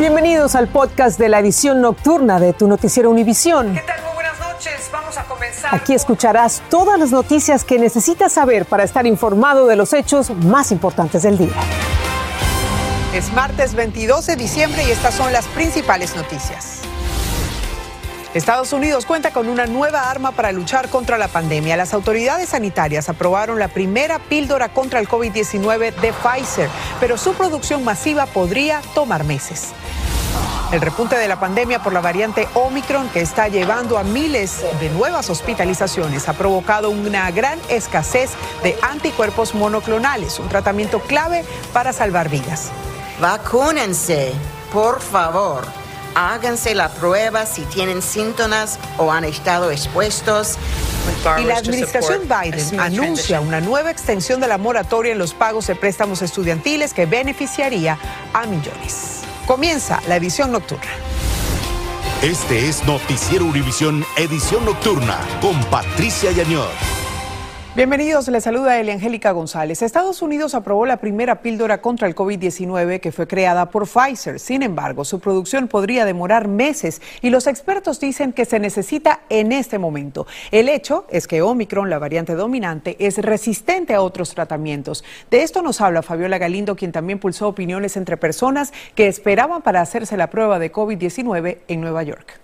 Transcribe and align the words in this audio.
Bienvenidos 0.00 0.54
al 0.54 0.66
podcast 0.68 1.18
de 1.18 1.28
la 1.28 1.40
edición 1.40 1.82
nocturna 1.82 2.40
de 2.40 2.54
tu 2.54 2.66
noticiero 2.66 3.10
Univisión. 3.10 3.74
¿Qué 3.74 3.82
tal? 3.82 4.02
Muy 4.02 4.14
buenas 4.14 4.40
noches. 4.40 4.88
Vamos 4.90 5.18
a 5.18 5.24
comenzar. 5.24 5.74
Aquí 5.74 5.92
escucharás 5.92 6.62
todas 6.70 6.98
las 6.98 7.10
noticias 7.10 7.64
que 7.64 7.78
necesitas 7.78 8.32
saber 8.32 8.64
para 8.64 8.82
estar 8.82 9.06
informado 9.06 9.66
de 9.66 9.76
los 9.76 9.92
hechos 9.92 10.30
más 10.30 10.72
importantes 10.72 11.22
del 11.22 11.36
día. 11.36 11.52
Es 13.12 13.30
martes 13.34 13.74
22 13.74 14.24
de 14.24 14.36
diciembre 14.36 14.82
y 14.88 14.90
estas 14.90 15.12
son 15.12 15.34
las 15.34 15.46
principales 15.48 16.16
noticias. 16.16 16.79
Estados 18.32 18.72
Unidos 18.72 19.06
cuenta 19.06 19.32
con 19.32 19.48
una 19.48 19.66
nueva 19.66 20.08
arma 20.08 20.30
para 20.30 20.52
luchar 20.52 20.88
contra 20.88 21.18
la 21.18 21.26
pandemia. 21.26 21.76
Las 21.76 21.92
autoridades 21.94 22.50
sanitarias 22.50 23.08
aprobaron 23.08 23.58
la 23.58 23.66
primera 23.66 24.20
píldora 24.20 24.68
contra 24.68 25.00
el 25.00 25.08
COVID-19 25.08 25.92
de 25.96 26.12
Pfizer, 26.12 26.68
pero 27.00 27.18
su 27.18 27.34
producción 27.34 27.82
masiva 27.82 28.26
podría 28.26 28.82
tomar 28.94 29.24
meses. 29.24 29.70
El 30.70 30.80
repunte 30.80 31.16
de 31.16 31.26
la 31.26 31.40
pandemia 31.40 31.82
por 31.82 31.92
la 31.92 32.00
variante 32.00 32.46
Omicron 32.54 33.08
que 33.08 33.20
está 33.20 33.48
llevando 33.48 33.98
a 33.98 34.04
miles 34.04 34.62
de 34.78 34.88
nuevas 34.90 35.28
hospitalizaciones 35.28 36.28
ha 36.28 36.34
provocado 36.34 36.90
una 36.90 37.28
gran 37.32 37.58
escasez 37.68 38.30
de 38.62 38.78
anticuerpos 38.82 39.56
monoclonales, 39.56 40.38
un 40.38 40.48
tratamiento 40.48 41.00
clave 41.00 41.44
para 41.72 41.92
salvar 41.92 42.28
vidas. 42.28 42.70
Vacúnense, 43.20 44.32
por 44.72 45.00
favor. 45.00 45.89
Háganse 46.14 46.74
la 46.74 46.88
prueba 46.88 47.46
si 47.46 47.62
tienen 47.62 48.02
síntomas 48.02 48.78
o 48.98 49.12
han 49.12 49.24
estado 49.24 49.70
expuestos. 49.70 50.56
Y 51.38 51.44
la 51.44 51.56
administración 51.56 52.22
Biden 52.28 52.80
anuncia 52.80 53.40
una 53.40 53.60
nueva 53.60 53.90
extensión 53.90 54.40
de 54.40 54.48
la 54.48 54.58
moratoria 54.58 55.12
en 55.12 55.18
los 55.18 55.34
pagos 55.34 55.66
de 55.66 55.74
préstamos 55.74 56.22
estudiantiles 56.22 56.94
que 56.94 57.06
beneficiaría 57.06 57.98
a 58.32 58.46
millones. 58.46 59.20
Comienza 59.46 60.00
la 60.06 60.16
edición 60.16 60.52
nocturna. 60.52 60.90
Este 62.22 62.68
es 62.68 62.84
Noticiero 62.84 63.46
Univisión 63.46 64.04
Edición 64.16 64.66
Nocturna 64.66 65.18
con 65.40 65.58
Patricia 65.64 66.30
Yañor. 66.32 66.99
Bienvenidos, 67.76 68.26
les 68.26 68.42
saluda 68.42 68.80
Eliangélica 68.80 69.30
González. 69.30 69.80
Estados 69.80 70.22
Unidos 70.22 70.56
aprobó 70.56 70.86
la 70.86 70.96
primera 70.96 71.40
píldora 71.40 71.80
contra 71.80 72.08
el 72.08 72.16
COVID-19 72.16 72.98
que 72.98 73.12
fue 73.12 73.28
creada 73.28 73.70
por 73.70 73.86
Pfizer. 73.86 74.40
Sin 74.40 74.64
embargo, 74.64 75.04
su 75.04 75.20
producción 75.20 75.68
podría 75.68 76.04
demorar 76.04 76.48
meses 76.48 77.00
y 77.22 77.30
los 77.30 77.46
expertos 77.46 78.00
dicen 78.00 78.32
que 78.32 78.44
se 78.44 78.58
necesita 78.58 79.20
en 79.28 79.52
este 79.52 79.78
momento. 79.78 80.26
El 80.50 80.68
hecho 80.68 81.06
es 81.10 81.28
que 81.28 81.42
Omicron, 81.42 81.88
la 81.88 82.00
variante 82.00 82.34
dominante, 82.34 82.96
es 82.98 83.18
resistente 83.18 83.94
a 83.94 84.02
otros 84.02 84.34
tratamientos. 84.34 85.04
De 85.30 85.44
esto 85.44 85.62
nos 85.62 85.80
habla 85.80 86.02
Fabiola 86.02 86.38
Galindo, 86.38 86.74
quien 86.74 86.90
también 86.90 87.20
pulsó 87.20 87.46
opiniones 87.46 87.96
entre 87.96 88.16
personas 88.16 88.72
que 88.96 89.06
esperaban 89.06 89.62
para 89.62 89.80
hacerse 89.80 90.16
la 90.16 90.28
prueba 90.28 90.58
de 90.58 90.72
COVID-19 90.72 91.58
en 91.68 91.80
Nueva 91.80 92.02
York. 92.02 92.40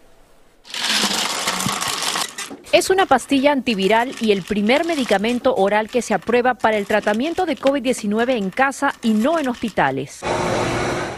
Es 2.77 2.91
una 2.91 3.07
pastilla 3.07 3.53
antiviral 3.53 4.15
y 4.21 4.33
el 4.33 4.43
primer 4.43 4.85
medicamento 4.85 5.55
oral 5.55 5.89
que 5.89 6.03
se 6.03 6.13
aprueba 6.13 6.53
para 6.53 6.77
el 6.77 6.85
tratamiento 6.85 7.47
de 7.47 7.57
COVID-19 7.57 8.37
en 8.37 8.51
casa 8.51 8.93
y 9.03 9.15
no 9.15 9.39
en 9.39 9.49
hospitales. 9.49 10.21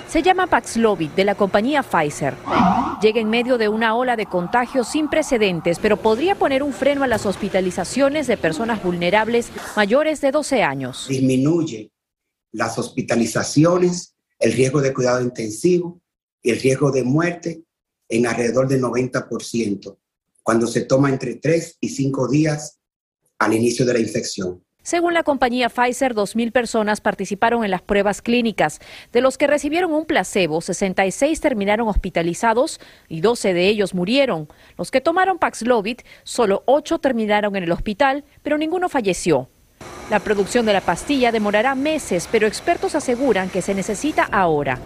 Se 0.08 0.22
llama 0.22 0.46
Paxlovid 0.46 1.10
de 1.10 1.24
la 1.24 1.34
compañía 1.34 1.82
Pfizer. 1.82 2.34
Llega 3.02 3.20
en 3.20 3.28
medio 3.28 3.58
de 3.58 3.68
una 3.68 3.96
ola 3.96 4.14
de 4.14 4.26
contagios 4.26 4.86
sin 4.86 5.10
precedentes, 5.10 5.80
pero 5.80 5.96
podría 5.96 6.36
poner 6.36 6.62
un 6.62 6.72
freno 6.72 7.02
a 7.02 7.08
las 7.08 7.26
hospitalizaciones 7.26 8.28
de 8.28 8.36
personas 8.36 8.80
vulnerables 8.80 9.50
mayores 9.74 10.20
de 10.20 10.30
12 10.30 10.62
años. 10.62 11.06
Disminuye 11.08 11.90
las 12.52 12.78
hospitalizaciones, 12.78 14.14
el 14.38 14.52
riesgo 14.52 14.80
de 14.80 14.94
cuidado 14.94 15.20
intensivo 15.20 16.00
y 16.40 16.50
el 16.50 16.60
riesgo 16.60 16.92
de 16.92 17.02
muerte 17.02 17.64
en 18.08 18.28
alrededor 18.28 18.68
del 18.68 18.80
90% 18.80 19.96
cuando 20.48 20.66
se 20.66 20.80
toma 20.80 21.10
entre 21.10 21.34
3 21.34 21.76
y 21.78 21.90
5 21.90 22.26
días 22.26 22.80
al 23.38 23.52
inicio 23.52 23.84
de 23.84 23.92
la 23.92 23.98
infección. 23.98 24.64
Según 24.82 25.12
la 25.12 25.22
compañía 25.22 25.68
Pfizer, 25.68 26.14
2.000 26.14 26.52
personas 26.52 27.02
participaron 27.02 27.66
en 27.66 27.70
las 27.70 27.82
pruebas 27.82 28.22
clínicas. 28.22 28.80
De 29.12 29.20
los 29.20 29.36
que 29.36 29.46
recibieron 29.46 29.92
un 29.92 30.06
placebo, 30.06 30.62
66 30.62 31.38
terminaron 31.42 31.86
hospitalizados 31.88 32.80
y 33.10 33.20
12 33.20 33.52
de 33.52 33.68
ellos 33.68 33.92
murieron. 33.92 34.48
Los 34.78 34.90
que 34.90 35.02
tomaron 35.02 35.38
Paxlovid, 35.38 35.98
solo 36.24 36.62
8 36.64 36.98
terminaron 36.98 37.54
en 37.54 37.64
el 37.64 37.72
hospital, 37.72 38.24
pero 38.42 38.56
ninguno 38.56 38.88
falleció. 38.88 39.50
La 40.10 40.20
producción 40.20 40.64
de 40.64 40.72
la 40.72 40.80
pastilla 40.80 41.32
demorará 41.32 41.74
meses, 41.74 42.30
pero 42.32 42.46
expertos 42.46 42.94
aseguran 42.94 43.50
que 43.50 43.60
se 43.60 43.74
necesita 43.74 44.24
ahora, 44.24 44.80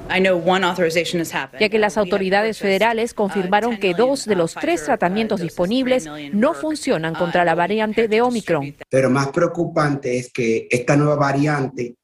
ya 1.61 1.69
que 1.69 1.79
las 1.79 1.97
autoridades 1.97 2.59
federales 2.59 3.15
confirmaron 3.15 3.77
que 3.79 3.95
dos 3.95 4.25
de 4.25 4.35
los 4.35 4.55
tres 4.55 4.85
tratamientos 4.85 5.41
disponibles 5.41 6.09
no 6.33 6.55
funcionan 6.55 7.15
contra 7.15 7.45
la 7.45 7.55
variante 7.55 8.09
de 8.09 8.21
Omicron. 8.21 8.75
Pero 8.89 9.11
más 9.11 9.29
preocupante 9.29 10.19
es 10.19 10.33
que 10.33 10.67
esta 10.69 10.97
nueva 10.97 11.15
variante 11.15 11.95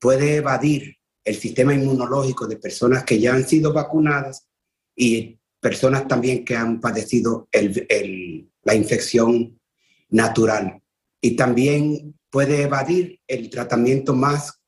puede 0.00 0.36
evadir 0.36 0.96
el 1.24 1.36
sistema 1.36 1.74
inmunológico 1.74 2.46
de 2.46 2.56
personas 2.56 3.04
que 3.04 3.20
ya 3.20 3.34
han 3.34 3.46
sido 3.46 3.74
vacunadas 3.74 4.48
y 4.96 5.38
personas 5.60 6.08
también 6.08 6.42
que 6.42 6.56
han 6.56 6.80
padecido 6.80 7.48
la 7.52 8.74
infección 8.74 9.60
natural. 10.08 10.80
Y 11.20 11.36
también 11.36 12.14
puede 12.32 12.62
evadir 12.62 13.20
el 13.28 13.50
tratamiento 13.50 14.14
más, 14.14 14.58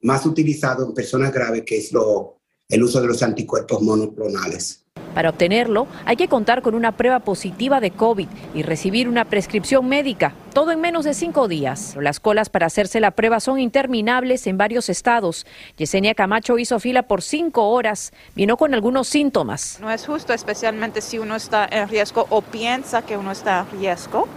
más 0.00 0.24
utilizado 0.24 0.86
en 0.86 0.94
personas 0.94 1.32
graves, 1.32 1.64
que 1.66 1.76
es 1.76 1.92
lo, 1.92 2.40
el 2.68 2.82
uso 2.84 3.00
de 3.00 3.08
los 3.08 3.22
anticuerpos 3.22 3.82
monoclonales. 3.82 4.86
Para 5.12 5.30
obtenerlo, 5.30 5.88
hay 6.04 6.14
que 6.14 6.28
contar 6.28 6.62
con 6.62 6.76
una 6.76 6.96
prueba 6.96 7.18
positiva 7.18 7.80
de 7.80 7.90
COVID 7.90 8.28
y 8.54 8.62
recibir 8.62 9.08
una 9.08 9.24
prescripción 9.24 9.88
médica, 9.88 10.34
todo 10.54 10.70
en 10.70 10.80
menos 10.80 11.04
de 11.04 11.14
cinco 11.14 11.48
días. 11.48 11.96
Las 12.00 12.20
colas 12.20 12.48
para 12.48 12.66
hacerse 12.66 13.00
la 13.00 13.10
prueba 13.10 13.40
son 13.40 13.58
interminables 13.58 14.46
en 14.46 14.56
varios 14.56 14.88
estados. 14.88 15.46
Yesenia 15.76 16.14
Camacho 16.14 16.58
hizo 16.58 16.78
fila 16.78 17.08
por 17.08 17.22
cinco 17.22 17.70
horas, 17.70 18.12
vino 18.36 18.56
con 18.56 18.72
algunos 18.72 19.08
síntomas. 19.08 19.78
No 19.80 19.90
es 19.90 20.06
justo, 20.06 20.32
especialmente 20.32 21.00
si 21.00 21.18
uno 21.18 21.34
está 21.34 21.68
en 21.68 21.88
riesgo 21.88 22.26
o 22.30 22.40
piensa 22.40 23.02
que 23.02 23.16
uno 23.16 23.32
está 23.32 23.66
en 23.72 23.80
riesgo, 23.80 24.28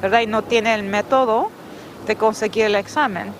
¿verdad? 0.00 0.20
Y 0.20 0.28
no 0.28 0.42
tiene 0.42 0.74
el 0.74 0.84
método 0.84 1.50
de 2.06 2.16
conseguir 2.16 2.66
el 2.66 2.74
examen. 2.74 3.32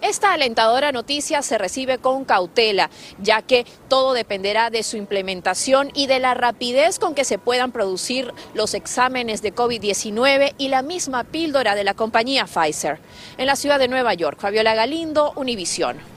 Esta 0.00 0.32
alentadora 0.32 0.92
noticia 0.92 1.40
se 1.40 1.56
recibe 1.56 1.98
con 1.98 2.24
cautela, 2.24 2.90
ya 3.18 3.40
que 3.40 3.66
todo 3.88 4.12
dependerá 4.12 4.68
de 4.68 4.82
su 4.82 4.96
implementación 4.96 5.90
y 5.94 6.06
de 6.06 6.18
la 6.18 6.34
rapidez 6.34 6.98
con 6.98 7.14
que 7.14 7.24
se 7.24 7.38
puedan 7.38 7.72
producir 7.72 8.32
los 8.52 8.74
exámenes 8.74 9.40
de 9.40 9.54
COVID-19 9.54 10.54
y 10.58 10.68
la 10.68 10.82
misma 10.82 11.24
píldora 11.24 11.74
de 11.74 11.84
la 11.84 11.94
compañía 11.94 12.46
Pfizer. 12.46 12.98
En 13.38 13.46
la 13.46 13.56
ciudad 13.56 13.78
de 13.78 13.88
Nueva 13.88 14.14
York, 14.14 14.38
Fabiola 14.40 14.74
Galindo, 14.74 15.32
Univisión. 15.36 16.13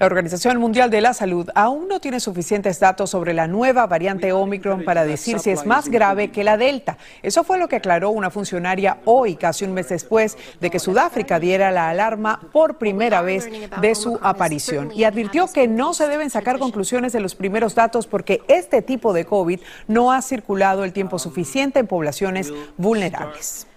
La 0.00 0.06
Organización 0.06 0.58
Mundial 0.58 0.90
de 0.90 1.00
la 1.00 1.14
Salud 1.14 1.48
aún 1.54 1.86
no 1.86 2.00
tiene 2.00 2.18
suficientes 2.18 2.80
datos 2.80 3.10
sobre 3.10 3.32
la 3.32 3.46
nueva 3.46 3.86
variante 3.86 4.32
Omicron 4.32 4.84
para 4.84 5.04
decir 5.04 5.38
si 5.38 5.50
es 5.50 5.64
más 5.66 5.88
grave 5.88 6.32
que 6.32 6.42
la 6.42 6.56
Delta. 6.56 6.98
Eso 7.22 7.44
fue 7.44 7.58
lo 7.58 7.68
que 7.68 7.76
aclaró 7.76 8.10
una 8.10 8.30
funcionaria 8.30 8.98
hoy, 9.04 9.36
casi 9.36 9.64
un 9.64 9.72
mes 9.72 9.88
después 9.88 10.36
de 10.60 10.70
que 10.70 10.80
Sudáfrica 10.80 11.38
diera 11.38 11.70
la 11.70 11.90
alarma 11.90 12.40
por 12.52 12.78
primera 12.78 13.22
vez 13.22 13.48
de 13.80 13.94
su 13.94 14.18
aparición. 14.20 14.90
Y 14.92 15.04
advirtió 15.04 15.46
que 15.46 15.68
no 15.68 15.94
se 15.94 16.08
deben 16.08 16.28
sacar 16.28 16.58
conclusiones 16.58 17.12
de 17.12 17.20
los 17.20 17.36
primeros 17.36 17.76
datos 17.76 18.08
porque 18.08 18.42
este 18.48 18.82
tipo 18.82 19.12
de 19.12 19.24
COVID 19.24 19.60
no 19.86 20.10
ha 20.10 20.22
circulado 20.22 20.82
el 20.82 20.92
tiempo 20.92 21.20
suficiente 21.20 21.78
en 21.78 21.86
poblaciones 21.86 22.52
vulnerables. 22.76 23.68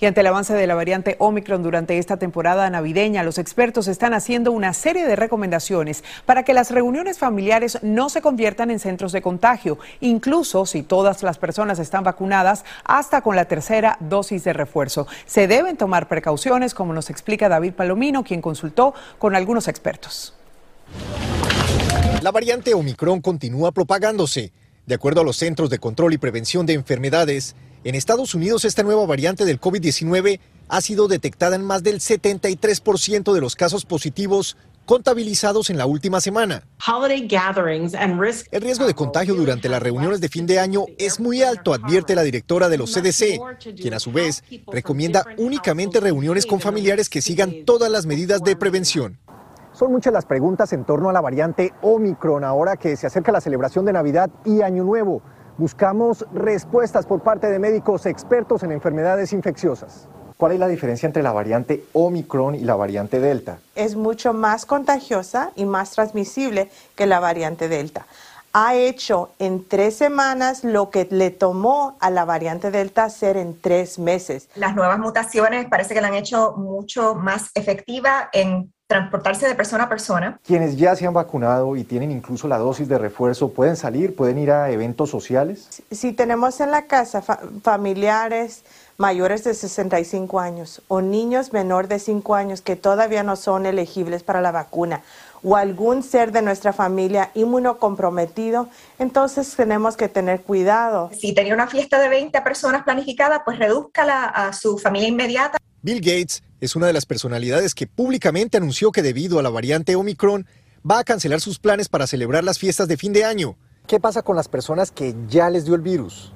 Y 0.00 0.06
ante 0.06 0.20
el 0.20 0.28
avance 0.28 0.54
de 0.54 0.66
la 0.68 0.76
variante 0.76 1.16
Omicron 1.18 1.62
durante 1.62 1.98
esta 1.98 2.18
temporada 2.18 2.70
navideña, 2.70 3.24
los 3.24 3.38
expertos 3.38 3.88
están 3.88 4.14
haciendo 4.14 4.52
una 4.52 4.72
serie 4.72 5.04
de 5.04 5.16
recomendaciones 5.16 6.04
para 6.24 6.44
que 6.44 6.54
las 6.54 6.70
reuniones 6.70 7.18
familiares 7.18 7.80
no 7.82 8.08
se 8.08 8.22
conviertan 8.22 8.70
en 8.70 8.78
centros 8.78 9.10
de 9.10 9.22
contagio, 9.22 9.78
incluso 10.00 10.66
si 10.66 10.84
todas 10.84 11.24
las 11.24 11.38
personas 11.38 11.80
están 11.80 12.04
vacunadas 12.04 12.64
hasta 12.84 13.22
con 13.22 13.34
la 13.34 13.46
tercera 13.46 13.96
dosis 13.98 14.44
de 14.44 14.52
refuerzo. 14.52 15.08
Se 15.26 15.48
deben 15.48 15.76
tomar 15.76 16.06
precauciones, 16.06 16.74
como 16.74 16.92
nos 16.92 17.10
explica 17.10 17.48
David 17.48 17.72
Palomino, 17.72 18.22
quien 18.22 18.40
consultó 18.40 18.94
con 19.18 19.34
algunos 19.34 19.66
expertos. 19.66 20.34
La 22.22 22.30
variante 22.30 22.72
Omicron 22.74 23.20
continúa 23.20 23.72
propagándose. 23.72 24.52
De 24.86 24.94
acuerdo 24.94 25.20
a 25.20 25.24
los 25.24 25.36
Centros 25.36 25.70
de 25.70 25.78
Control 25.78 26.14
y 26.14 26.18
Prevención 26.18 26.66
de 26.66 26.72
Enfermedades, 26.72 27.54
en 27.84 27.94
Estados 27.94 28.34
Unidos, 28.34 28.64
esta 28.64 28.82
nueva 28.82 29.06
variante 29.06 29.44
del 29.44 29.60
COVID-19 29.60 30.40
ha 30.68 30.80
sido 30.80 31.08
detectada 31.08 31.56
en 31.56 31.64
más 31.64 31.82
del 31.82 32.00
73% 32.00 33.32
de 33.32 33.40
los 33.40 33.56
casos 33.56 33.84
positivos 33.84 34.56
contabilizados 34.84 35.68
en 35.68 35.76
la 35.76 35.84
última 35.84 36.20
semana. 36.20 36.62
El 38.50 38.62
riesgo 38.62 38.86
de 38.86 38.94
contagio 38.94 39.34
durante 39.34 39.68
las 39.68 39.82
reuniones 39.82 40.20
de 40.20 40.28
fin 40.30 40.46
de 40.46 40.58
año 40.58 40.86
es 40.96 41.20
muy 41.20 41.42
alto, 41.42 41.74
advierte 41.74 42.14
la 42.14 42.22
directora 42.22 42.70
de 42.70 42.78
los 42.78 42.94
CDC, 42.94 43.38
quien 43.76 43.92
a 43.94 44.00
su 44.00 44.12
vez 44.12 44.42
recomienda 44.66 45.24
únicamente 45.36 46.00
reuniones 46.00 46.46
con 46.46 46.60
familiares 46.60 47.10
que 47.10 47.20
sigan 47.20 47.66
todas 47.66 47.90
las 47.90 48.06
medidas 48.06 48.42
de 48.42 48.56
prevención. 48.56 49.18
Son 49.72 49.92
muchas 49.92 50.12
las 50.12 50.24
preguntas 50.24 50.72
en 50.72 50.84
torno 50.84 51.10
a 51.10 51.12
la 51.12 51.20
variante 51.20 51.72
Omicron 51.82 52.42
ahora 52.42 52.76
que 52.76 52.96
se 52.96 53.06
acerca 53.06 53.30
la 53.30 53.40
celebración 53.40 53.84
de 53.84 53.92
Navidad 53.92 54.30
y 54.44 54.62
Año 54.62 54.84
Nuevo. 54.84 55.22
Buscamos 55.58 56.24
respuestas 56.32 57.04
por 57.04 57.20
parte 57.20 57.48
de 57.48 57.58
médicos 57.58 58.06
expertos 58.06 58.62
en 58.62 58.70
enfermedades 58.70 59.32
infecciosas. 59.32 60.06
¿Cuál 60.36 60.52
es 60.52 60.60
la 60.60 60.68
diferencia 60.68 61.08
entre 61.08 61.24
la 61.24 61.32
variante 61.32 61.84
Omicron 61.94 62.54
y 62.54 62.60
la 62.60 62.76
variante 62.76 63.18
Delta? 63.18 63.58
Es 63.74 63.96
mucho 63.96 64.32
más 64.32 64.66
contagiosa 64.66 65.50
y 65.56 65.64
más 65.64 65.90
transmisible 65.90 66.70
que 66.94 67.06
la 67.06 67.18
variante 67.18 67.68
Delta. 67.68 68.06
Ha 68.52 68.76
hecho 68.76 69.30
en 69.40 69.66
tres 69.66 69.96
semanas 69.96 70.62
lo 70.62 70.90
que 70.90 71.08
le 71.10 71.32
tomó 71.32 71.96
a 71.98 72.10
la 72.10 72.24
variante 72.24 72.70
Delta 72.70 73.02
hacer 73.02 73.36
en 73.36 73.60
tres 73.60 73.98
meses. 73.98 74.48
Las 74.54 74.76
nuevas 74.76 75.00
mutaciones 75.00 75.66
parece 75.66 75.92
que 75.92 76.00
la 76.00 76.06
han 76.06 76.14
hecho 76.14 76.54
mucho 76.56 77.16
más 77.16 77.50
efectiva 77.56 78.30
en 78.32 78.72
transportarse 78.88 79.46
de 79.46 79.54
persona 79.54 79.84
a 79.84 79.88
persona. 79.90 80.40
Quienes 80.46 80.78
ya 80.78 80.96
se 80.96 81.06
han 81.06 81.12
vacunado 81.12 81.76
y 81.76 81.84
tienen 81.84 82.10
incluso 82.10 82.48
la 82.48 82.56
dosis 82.56 82.88
de 82.88 82.96
refuerzo, 82.96 83.50
¿pueden 83.50 83.76
salir? 83.76 84.16
¿Pueden 84.16 84.38
ir 84.38 84.50
a 84.50 84.70
eventos 84.70 85.10
sociales? 85.10 85.82
Si, 85.90 86.12
tenemos 86.14 86.58
en 86.60 86.70
la 86.70 86.86
casa 86.86 87.20
familiares 87.20 88.64
mayores 88.96 89.44
de 89.44 89.52
65 89.52 90.40
años 90.40 90.80
o 90.88 91.02
niños 91.02 91.52
menor 91.52 91.86
de 91.86 91.98
5 91.98 92.34
años 92.34 92.62
que 92.62 92.76
todavía 92.76 93.22
no 93.22 93.36
son 93.36 93.66
elegibles 93.66 94.22
para 94.22 94.40
la 94.40 94.52
vacuna 94.52 95.02
o 95.44 95.54
algún 95.54 96.02
ser 96.02 96.32
de 96.32 96.40
nuestra 96.40 96.72
familia 96.72 97.30
inmunocomprometido, 97.34 98.68
entonces 98.98 99.54
tenemos 99.54 99.98
que 99.98 100.08
tener 100.08 100.40
cuidado. 100.40 101.10
Si 101.12 101.34
tenía 101.34 101.52
una 101.52 101.68
fiesta 101.68 102.00
de 102.00 102.08
20 102.08 102.40
personas 102.40 102.84
planificada, 102.84 103.44
pues 103.44 103.58
reduzcala 103.58 104.24
a 104.24 104.54
su 104.54 104.78
familia 104.78 105.08
inmediata. 105.08 105.58
Bill 105.82 106.00
Gates 106.00 106.42
es 106.60 106.76
una 106.76 106.86
de 106.86 106.92
las 106.92 107.06
personalidades 107.06 107.74
que 107.74 107.86
públicamente 107.86 108.56
anunció 108.56 108.90
que 108.90 109.02
debido 109.02 109.38
a 109.38 109.42
la 109.42 109.50
variante 109.50 109.96
Omicron 109.96 110.46
va 110.88 110.98
a 110.98 111.04
cancelar 111.04 111.40
sus 111.40 111.58
planes 111.58 111.88
para 111.88 112.06
celebrar 112.06 112.44
las 112.44 112.58
fiestas 112.58 112.88
de 112.88 112.96
fin 112.96 113.12
de 113.12 113.24
año. 113.24 113.56
¿Qué 113.86 114.00
pasa 114.00 114.22
con 114.22 114.36
las 114.36 114.48
personas 114.48 114.90
que 114.90 115.14
ya 115.28 115.50
les 115.50 115.64
dio 115.64 115.74
el 115.74 115.82
virus? 115.82 116.32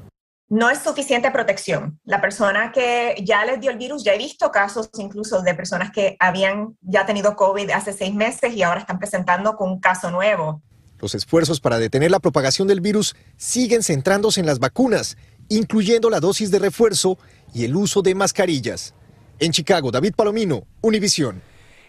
No 0.48 0.68
es 0.68 0.80
suficiente 0.80 1.30
protección. 1.30 1.98
La 2.04 2.20
persona 2.20 2.72
que 2.72 3.16
ya 3.24 3.44
les 3.44 3.60
dio 3.60 3.70
el 3.70 3.78
virus, 3.78 4.04
ya 4.04 4.14
he 4.14 4.18
visto 4.18 4.50
casos 4.50 4.90
incluso 4.98 5.42
de 5.42 5.54
personas 5.54 5.90
que 5.90 6.16
habían 6.20 6.76
ya 6.82 7.06
tenido 7.06 7.36
COVID 7.36 7.70
hace 7.70 7.92
seis 7.92 8.14
meses 8.14 8.54
y 8.54 8.62
ahora 8.62 8.80
están 8.80 8.98
presentando 8.98 9.56
con 9.56 9.70
un 9.70 9.80
caso 9.80 10.10
nuevo. 10.10 10.62
Los 10.98 11.14
esfuerzos 11.14 11.60
para 11.60 11.78
detener 11.78 12.10
la 12.10 12.20
propagación 12.20 12.68
del 12.68 12.80
virus 12.80 13.16
siguen 13.36 13.82
centrándose 13.82 14.40
en 14.40 14.46
las 14.46 14.60
vacunas, 14.60 15.16
incluyendo 15.48 16.10
la 16.10 16.20
dosis 16.20 16.50
de 16.50 16.58
refuerzo 16.58 17.18
y 17.52 17.64
el 17.64 17.74
uso 17.74 18.02
de 18.02 18.14
mascarillas. 18.14 18.94
En 19.42 19.50
Chicago, 19.50 19.90
David 19.90 20.14
Palomino, 20.14 20.68
Univisión. 20.82 21.42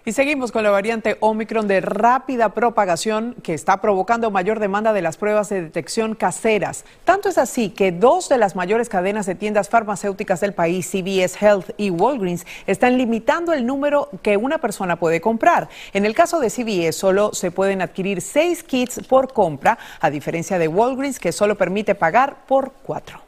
Y 0.06 0.14
seguimos 0.14 0.52
con 0.52 0.64
la 0.64 0.72
variante 0.72 1.18
Omicron 1.20 1.68
de 1.68 1.82
rápida 1.82 2.50
propagación 2.50 3.36
que 3.44 3.54
está 3.54 3.80
provocando 3.80 4.32
mayor 4.32 4.60
demanda 4.60 4.92
de 4.92 5.04
las 5.04 5.18
pruebas 5.18 5.50
de 5.50 5.62
detección 5.62 6.16
caseras. 6.16 6.84
Tanto 7.06 7.30
es 7.30 7.38
así 7.38 7.70
que 7.70 7.92
dos 7.92 8.28
de 8.28 8.40
las 8.40 8.56
mayores 8.56 8.90
cadenas 8.90 9.28
de 9.28 9.36
tiendas 9.36 9.70
farmacéuticas 9.70 10.42
del 10.42 10.54
país, 10.54 10.90
CVS 10.90 11.40
Health 11.40 11.70
y 11.78 11.92
Walgreens, 11.92 12.48
están 12.66 12.98
limitando 12.98 13.54
el 13.54 13.68
número 13.68 14.10
que 14.24 14.36
una 14.36 14.58
persona 14.58 14.96
puede 14.96 15.22
comprar. 15.22 15.70
En 15.94 16.08
el 16.08 16.16
caso 16.16 16.40
de 16.40 16.50
CVS 16.50 16.98
solo 16.98 17.36
se 17.36 17.52
pueden 17.52 17.84
adquirir 17.84 18.22
seis 18.22 18.64
kits 18.64 19.00
por 19.08 19.32
compra, 19.32 19.78
a 20.00 20.10
diferencia 20.10 20.58
de 20.58 20.68
Walgreens 20.68 21.20
que 21.20 21.32
solo 21.32 21.56
permite 21.56 21.94
pagar 21.94 22.48
por 22.48 22.72
cuatro 22.82 23.22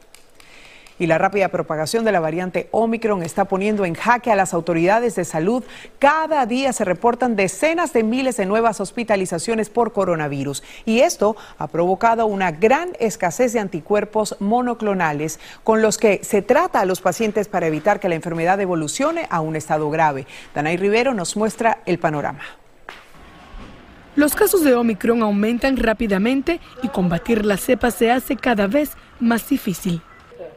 y 0.98 1.06
la 1.06 1.18
rápida 1.18 1.48
propagación 1.48 2.04
de 2.04 2.12
la 2.12 2.20
variante 2.20 2.68
Omicron 2.70 3.22
está 3.22 3.46
poniendo 3.46 3.84
en 3.84 3.94
jaque 3.94 4.30
a 4.30 4.36
las 4.36 4.54
autoridades 4.54 5.14
de 5.14 5.24
salud. 5.24 5.64
Cada 5.98 6.46
día 6.46 6.72
se 6.72 6.84
reportan 6.84 7.36
decenas 7.36 7.92
de 7.92 8.02
miles 8.02 8.36
de 8.36 8.46
nuevas 8.46 8.80
hospitalizaciones 8.80 9.68
por 9.68 9.92
coronavirus 9.92 10.62
y 10.84 11.00
esto 11.00 11.36
ha 11.58 11.66
provocado 11.66 12.26
una 12.26 12.52
gran 12.52 12.90
escasez 13.00 13.52
de 13.52 13.60
anticuerpos 13.60 14.36
monoclonales 14.40 15.40
con 15.64 15.82
los 15.82 15.98
que 15.98 16.20
se 16.22 16.42
trata 16.42 16.80
a 16.80 16.86
los 16.86 17.00
pacientes 17.00 17.48
para 17.48 17.66
evitar 17.66 18.00
que 18.00 18.08
la 18.08 18.14
enfermedad 18.14 18.60
evolucione 18.60 19.26
a 19.30 19.40
un 19.40 19.56
estado 19.56 19.90
grave. 19.90 20.26
Danay 20.54 20.76
Rivero 20.76 21.14
nos 21.14 21.36
muestra 21.36 21.80
el 21.86 21.98
panorama. 21.98 22.40
Los 24.16 24.34
casos 24.34 24.64
de 24.64 24.74
Omicron 24.74 25.22
aumentan 25.22 25.76
rápidamente 25.76 26.58
y 26.82 26.88
combatir 26.88 27.44
la 27.44 27.58
cepa 27.58 27.90
se 27.90 28.10
hace 28.10 28.34
cada 28.36 28.66
vez 28.66 28.92
más 29.20 29.46
difícil. 29.46 30.00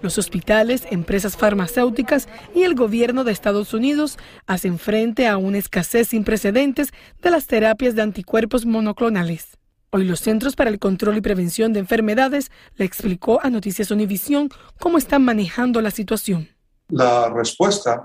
Los 0.01 0.17
hospitales, 0.17 0.83
empresas 0.91 1.35
farmacéuticas 1.35 2.29
y 2.55 2.63
el 2.63 2.73
gobierno 2.73 3.25
de 3.25 3.33
Estados 3.33 3.73
Unidos 3.73 4.17
hacen 4.47 4.79
frente 4.79 5.27
a 5.27 5.37
una 5.37 5.57
escasez 5.57 6.09
sin 6.09 6.23
precedentes 6.23 6.93
de 7.21 7.29
las 7.29 7.47
terapias 7.47 7.95
de 7.95 8.03
anticuerpos 8.03 8.65
monoclonales. 8.65 9.57
Hoy 9.91 10.05
los 10.05 10.21
Centros 10.21 10.55
para 10.55 10.69
el 10.69 10.79
Control 10.79 11.17
y 11.17 11.21
Prevención 11.21 11.73
de 11.73 11.79
Enfermedades 11.79 12.49
le 12.77 12.85
explicó 12.85 13.39
a 13.43 13.49
Noticias 13.49 13.91
Univisión 13.91 14.49
cómo 14.79 14.97
están 14.97 15.25
manejando 15.25 15.81
la 15.81 15.91
situación. 15.91 16.47
La 16.89 17.29
respuesta 17.29 18.01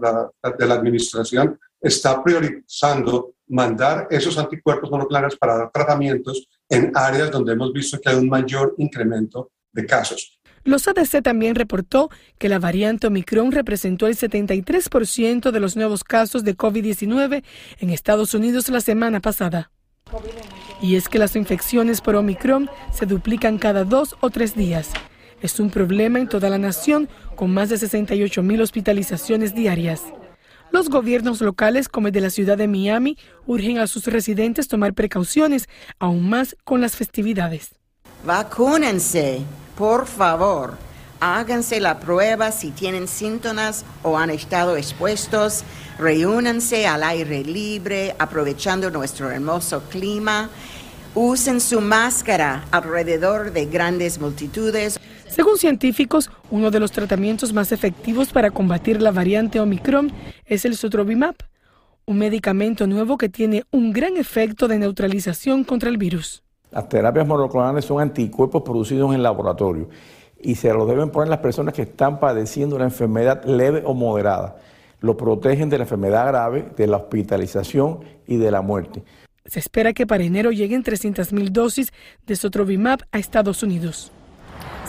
de 0.58 0.66
la 0.66 0.74
administración 0.74 1.58
está 1.80 2.24
priorizando 2.24 3.34
mandar 3.46 4.08
esos 4.10 4.36
anticuerpos 4.36 4.90
monoclonales 4.90 5.36
para 5.36 5.70
tratamientos 5.70 6.48
en 6.68 6.90
áreas 6.94 7.30
donde 7.30 7.52
hemos 7.52 7.72
visto 7.72 8.00
que 8.00 8.08
hay 8.08 8.16
un 8.16 8.28
mayor 8.28 8.74
incremento 8.78 9.52
de 9.70 9.86
casos. 9.86 10.40
Los 10.64 10.88
ADC 10.88 11.22
también 11.22 11.54
reportó 11.54 12.10
que 12.38 12.48
la 12.48 12.58
variante 12.58 13.06
Omicron 13.06 13.52
representó 13.52 14.06
el 14.06 14.16
73% 14.16 15.50
de 15.50 15.60
los 15.60 15.76
nuevos 15.76 16.04
casos 16.04 16.42
de 16.42 16.56
COVID-19 16.56 17.44
en 17.80 17.90
Estados 17.90 18.32
Unidos 18.32 18.70
la 18.70 18.80
semana 18.80 19.20
pasada. 19.20 19.70
Y 20.80 20.96
es 20.96 21.08
que 21.08 21.18
las 21.18 21.36
infecciones 21.36 22.00
por 22.00 22.16
Omicron 22.16 22.70
se 22.92 23.04
duplican 23.04 23.58
cada 23.58 23.84
dos 23.84 24.16
o 24.20 24.30
tres 24.30 24.54
días. 24.56 24.90
Es 25.42 25.60
un 25.60 25.68
problema 25.68 26.18
en 26.18 26.28
toda 26.28 26.48
la 26.48 26.56
nación, 26.56 27.10
con 27.36 27.52
más 27.52 27.68
de 27.68 27.76
68 27.76 28.42
mil 28.42 28.62
hospitalizaciones 28.62 29.54
diarias. 29.54 30.02
Los 30.72 30.88
gobiernos 30.88 31.42
locales, 31.42 31.88
como 31.88 32.08
el 32.08 32.14
de 32.14 32.22
la 32.22 32.30
ciudad 32.30 32.56
de 32.56 32.68
Miami, 32.68 33.18
urgen 33.46 33.78
a 33.78 33.86
sus 33.86 34.06
residentes 34.06 34.66
tomar 34.66 34.94
precauciones, 34.94 35.68
aún 35.98 36.28
más 36.28 36.56
con 36.64 36.80
las 36.80 36.96
festividades. 36.96 37.74
Vacúnense 38.24 39.42
por 39.76 40.06
favor, 40.06 40.76
háganse 41.20 41.80
la 41.80 41.98
prueba 41.98 42.52
si 42.52 42.70
tienen 42.70 43.08
síntomas 43.08 43.84
o 44.02 44.18
han 44.18 44.30
estado 44.30 44.76
expuestos. 44.76 45.64
Reúnanse 45.98 46.86
al 46.86 47.02
aire 47.02 47.42
libre, 47.44 48.14
aprovechando 48.18 48.90
nuestro 48.90 49.30
hermoso 49.30 49.82
clima. 49.90 50.50
Usen 51.14 51.60
su 51.60 51.80
máscara 51.80 52.64
alrededor 52.72 53.52
de 53.52 53.66
grandes 53.66 54.18
multitudes. 54.18 54.98
Según 55.28 55.58
científicos, 55.58 56.30
uno 56.50 56.70
de 56.70 56.80
los 56.80 56.92
tratamientos 56.92 57.52
más 57.52 57.72
efectivos 57.72 58.32
para 58.32 58.50
combatir 58.50 59.00
la 59.00 59.12
variante 59.12 59.60
Omicron 59.60 60.12
es 60.46 60.64
el 60.64 60.76
Sotrovimab, 60.76 61.36
un 62.06 62.18
medicamento 62.18 62.86
nuevo 62.86 63.16
que 63.16 63.28
tiene 63.28 63.64
un 63.70 63.92
gran 63.92 64.16
efecto 64.16 64.68
de 64.68 64.78
neutralización 64.78 65.64
contra 65.64 65.88
el 65.88 65.96
virus. 65.96 66.44
Las 66.74 66.88
terapias 66.88 67.24
monoclonales 67.24 67.84
son 67.84 68.00
anticuerpos 68.00 68.62
producidos 68.62 69.14
en 69.14 69.22
laboratorio 69.22 69.88
y 70.40 70.56
se 70.56 70.74
los 70.74 70.88
deben 70.88 71.10
poner 71.10 71.28
las 71.28 71.38
personas 71.38 71.72
que 71.72 71.82
están 71.82 72.18
padeciendo 72.18 72.74
una 72.74 72.86
enfermedad 72.86 73.44
leve 73.44 73.84
o 73.86 73.94
moderada. 73.94 74.56
Lo 74.98 75.16
protegen 75.16 75.70
de 75.70 75.78
la 75.78 75.84
enfermedad 75.84 76.26
grave, 76.26 76.66
de 76.76 76.88
la 76.88 76.96
hospitalización 76.96 78.00
y 78.26 78.38
de 78.38 78.50
la 78.50 78.60
muerte. 78.60 79.04
Se 79.46 79.60
espera 79.60 79.92
que 79.92 80.04
para 80.04 80.24
enero 80.24 80.50
lleguen 80.50 80.82
300.000 80.82 81.50
dosis 81.50 81.92
de 82.26 82.34
Sotrovimab 82.34 83.04
a 83.12 83.20
Estados 83.20 83.62
Unidos. 83.62 84.10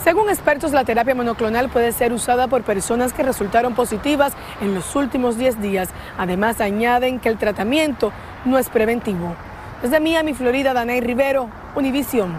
Según 0.02 0.28
expertos, 0.28 0.72
la 0.72 0.84
terapia 0.84 1.14
monoclonal 1.14 1.68
puede 1.68 1.92
ser 1.92 2.12
usada 2.12 2.48
por 2.48 2.64
personas 2.64 3.12
que 3.12 3.22
resultaron 3.22 3.76
positivas 3.76 4.32
en 4.60 4.74
los 4.74 4.96
últimos 4.96 5.38
10 5.38 5.62
días. 5.62 5.90
Además, 6.18 6.60
añaden 6.60 7.20
que 7.20 7.28
el 7.28 7.38
tratamiento 7.38 8.10
no 8.44 8.58
es 8.58 8.68
preventivo. 8.70 9.36
Desde 9.82 10.00
Miami, 10.00 10.32
Florida, 10.32 10.72
Danay 10.72 11.00
Rivero, 11.02 11.50
Univisión. 11.74 12.34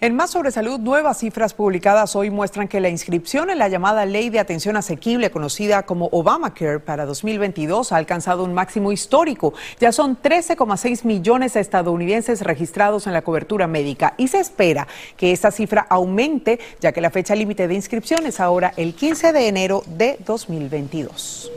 En 0.00 0.14
más 0.14 0.30
sobre 0.30 0.52
salud, 0.52 0.78
nuevas 0.78 1.18
cifras 1.18 1.54
publicadas 1.54 2.14
hoy 2.14 2.30
muestran 2.30 2.68
que 2.68 2.80
la 2.80 2.88
inscripción 2.88 3.50
en 3.50 3.58
la 3.58 3.68
llamada 3.68 4.06
Ley 4.06 4.30
de 4.30 4.38
Atención 4.38 4.76
Asequible, 4.76 5.32
conocida 5.32 5.82
como 5.82 6.08
Obamacare, 6.12 6.78
para 6.78 7.04
2022 7.04 7.90
ha 7.90 7.96
alcanzado 7.96 8.44
un 8.44 8.54
máximo 8.54 8.92
histórico. 8.92 9.54
Ya 9.80 9.90
son 9.90 10.16
13,6 10.22 11.04
millones 11.04 11.54
de 11.54 11.60
estadounidenses 11.60 12.42
registrados 12.42 13.08
en 13.08 13.12
la 13.12 13.22
cobertura 13.22 13.66
médica 13.66 14.14
y 14.16 14.28
se 14.28 14.38
espera 14.38 14.86
que 15.16 15.32
esta 15.32 15.50
cifra 15.50 15.86
aumente, 15.88 16.60
ya 16.78 16.92
que 16.92 17.00
la 17.00 17.10
fecha 17.10 17.34
límite 17.34 17.66
de 17.66 17.74
inscripción 17.74 18.24
es 18.24 18.38
ahora 18.38 18.72
el 18.76 18.94
15 18.94 19.32
de 19.32 19.48
enero 19.48 19.82
de 19.86 20.18
2022. 20.24 21.50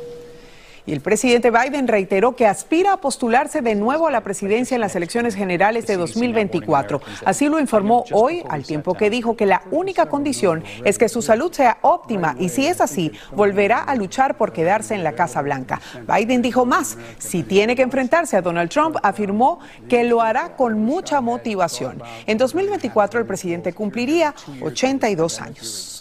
Y 0.90 0.94
el 0.94 1.02
presidente 1.02 1.52
Biden 1.52 1.88
reiteró 1.88 2.36
que 2.36 2.48
aspira 2.48 2.94
a 2.94 2.98
postularse 2.98 3.62
de 3.62 3.76
nuevo 3.76 4.08
a 4.08 4.12
la 4.12 4.22
presidencia 4.22 4.74
en 4.74 4.82
las 4.82 4.96
elecciones 4.96 5.36
generales 5.36 5.86
de 5.86 5.98
2024. 5.98 7.00
Así 7.26 7.48
lo 7.48 7.60
informó 7.60 8.06
hoy, 8.12 8.42
al 8.50 8.66
tiempo 8.66 8.96
que 8.96 9.12
dijo 9.12 9.38
que 9.38 9.46
la 9.46 9.62
única 9.70 10.08
condición 10.08 10.64
es 10.84 10.98
que 10.98 11.08
su 11.08 11.22
salud 11.22 11.54
sea 11.54 11.78
óptima 11.84 12.36
y 12.40 12.50
si 12.50 12.66
es 12.66 12.82
así, 12.82 13.12
volverá 13.36 13.84
a 13.84 13.94
luchar 13.94 14.36
por 14.36 14.52
quedarse 14.52 14.96
en 14.96 15.04
la 15.04 15.12
Casa 15.12 15.44
Blanca. 15.44 15.80
Biden 16.08 16.42
dijo 16.42 16.66
más, 16.66 16.98
si 17.20 17.44
tiene 17.44 17.76
que 17.76 17.84
enfrentarse 17.84 18.36
a 18.36 18.42
Donald 18.42 18.72
Trump, 18.72 18.98
afirmó 19.04 19.60
que 19.88 20.04
lo 20.04 20.24
hará 20.24 20.56
con 20.56 20.80
mucha 20.80 21.22
motivación. 21.22 22.02
En 22.26 22.40
2024 22.40 23.20
el 23.20 23.28
presidente 23.28 23.74
cumpliría 23.74 24.34
82 24.60 25.40
años. 25.40 25.99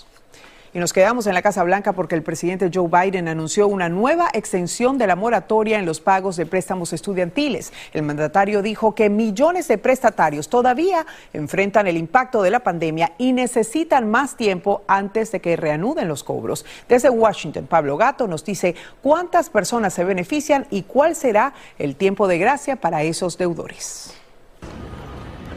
Y 0.78 0.80
nos 0.80 0.92
quedamos 0.92 1.26
en 1.26 1.34
la 1.34 1.42
Casa 1.42 1.64
Blanca 1.64 1.92
porque 1.92 2.14
el 2.14 2.22
presidente 2.22 2.70
Joe 2.72 2.86
Biden 2.86 3.26
anunció 3.26 3.66
una 3.66 3.88
nueva 3.88 4.28
extensión 4.32 4.96
de 4.96 5.08
la 5.08 5.16
moratoria 5.16 5.76
en 5.76 5.84
los 5.84 5.98
pagos 5.98 6.36
de 6.36 6.46
préstamos 6.46 6.92
estudiantiles. 6.92 7.72
El 7.92 8.04
mandatario 8.04 8.62
dijo 8.62 8.94
que 8.94 9.10
millones 9.10 9.66
de 9.66 9.76
prestatarios 9.76 10.48
todavía 10.48 11.04
enfrentan 11.32 11.88
el 11.88 11.96
impacto 11.96 12.42
de 12.42 12.52
la 12.52 12.60
pandemia 12.60 13.10
y 13.18 13.32
necesitan 13.32 14.08
más 14.08 14.36
tiempo 14.36 14.84
antes 14.86 15.32
de 15.32 15.40
que 15.40 15.56
reanuden 15.56 16.06
los 16.06 16.22
cobros. 16.22 16.64
Desde 16.88 17.10
Washington, 17.10 17.66
Pablo 17.66 17.96
Gato 17.96 18.28
nos 18.28 18.44
dice 18.44 18.76
cuántas 19.02 19.50
personas 19.50 19.94
se 19.94 20.04
benefician 20.04 20.68
y 20.70 20.82
cuál 20.82 21.16
será 21.16 21.54
el 21.80 21.96
tiempo 21.96 22.28
de 22.28 22.38
gracia 22.38 22.76
para 22.76 23.02
esos 23.02 23.36
deudores. 23.36 24.14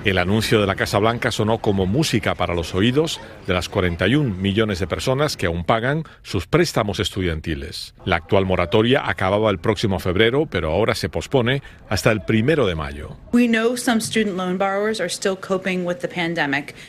El 0.04 0.18
anuncio 0.18 0.60
de 0.60 0.66
la 0.66 0.74
Casa 0.74 0.98
Blanca 0.98 1.30
sonó 1.30 1.60
como 1.60 1.86
música 1.86 2.34
para 2.34 2.56
los 2.56 2.74
oídos 2.74 3.22
de 3.46 3.54
las 3.54 3.70
41 3.70 4.34
millones 4.34 4.80
de 4.80 4.88
personas 4.88 5.38
que 5.38 5.46
aún 5.46 5.64
pagan 5.64 6.06
sus 6.24 6.48
préstamos 6.48 7.00
estudiantiles. 7.00 7.94
La 8.04 8.16
actual 8.16 8.48
moratoria 8.48 9.08
acababa 9.08 9.52
el 9.52 9.60
próximo 9.60 10.00
febrero, 10.00 10.48
pero 10.50 10.72
ahora 10.72 10.96
se 10.96 11.08
pospone 11.08 11.62
hasta 11.88 12.12
el 12.12 12.22
primero 12.22 12.66
de 12.66 12.74
mayo. 12.74 13.16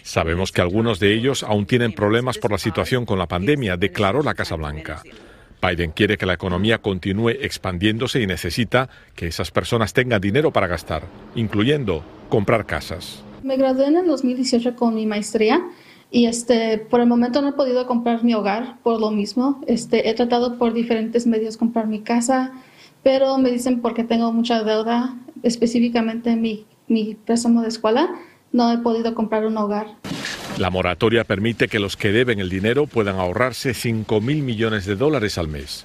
Sabemos 0.03 0.51
que 0.51 0.63
algunos 0.63 0.99
de 0.99 1.13
ellos 1.13 1.43
aún 1.43 1.67
tienen 1.67 1.93
problemas 1.93 2.39
por 2.39 2.51
la 2.51 2.59
situación 2.59 3.05
con 3.05 3.19
la 3.19 3.29
pandemia, 3.29 3.77
declaró 3.77 4.23
la 4.23 4.33
Casa 4.33 4.57
Blanca. 4.57 5.03
Biden 5.61 5.91
quiere 5.93 6.17
que 6.17 6.25
la 6.25 6.33
economía 6.33 6.79
continúe 6.79 7.29
expandiéndose 7.29 8.23
y 8.23 8.27
necesita 8.27 8.89
que 9.15 9.27
esas 9.27 9.51
personas 9.51 9.93
tengan 9.93 10.23
dinero 10.23 10.51
para 10.51 10.67
gastar, 10.67 11.03
incluyendo 11.37 12.03
comprar 12.33 12.65
casas. 12.65 13.23
Me 13.43 13.59
gradué 13.59 13.89
en 13.89 13.99
el 13.99 14.07
2018 14.07 14.75
con 14.75 14.95
mi 14.95 15.05
maestría 15.05 15.61
y 16.11 16.25
este, 16.25 16.79
por 16.79 17.03
el 17.03 17.07
momento 17.07 17.43
no 17.43 17.49
he 17.51 17.53
podido 17.53 17.87
comprar 17.87 18.25
mi 18.25 18.33
hogar 18.33 18.79
por 18.83 18.99
lo 18.99 19.11
mismo. 19.11 19.61
Este, 19.67 20.09
he 20.09 20.15
tratado 20.15 20.57
por 20.57 20.73
diferentes 20.73 21.27
medios 21.27 21.59
comprar 21.59 21.89
mi 21.89 22.01
casa, 22.01 22.53
pero 23.03 23.37
me 23.37 23.51
dicen 23.51 23.83
porque 23.83 24.03
tengo 24.03 24.33
mucha 24.33 24.63
deuda, 24.63 25.15
específicamente 25.43 26.35
mi, 26.35 26.65
mi 26.89 27.17
préstamo 27.17 27.61
de 27.61 27.69
escuela, 27.69 28.09
no 28.51 28.73
he 28.73 28.79
podido 28.79 29.15
comprar 29.15 29.45
un 29.45 29.59
hogar. 29.59 29.89
La 30.57 30.71
moratoria 30.71 31.25
permite 31.25 31.69
que 31.69 31.81
los 31.81 31.99
que 31.99 32.13
deben 32.13 32.41
el 32.41 32.49
dinero 32.49 32.87
puedan 32.87 33.17
ahorrarse 33.17 33.75
5 33.75 34.23
mil 34.23 34.43
millones 34.43 34.87
de 34.87 34.97
dólares 34.97 35.37
al 35.37 35.49
mes. 35.49 35.85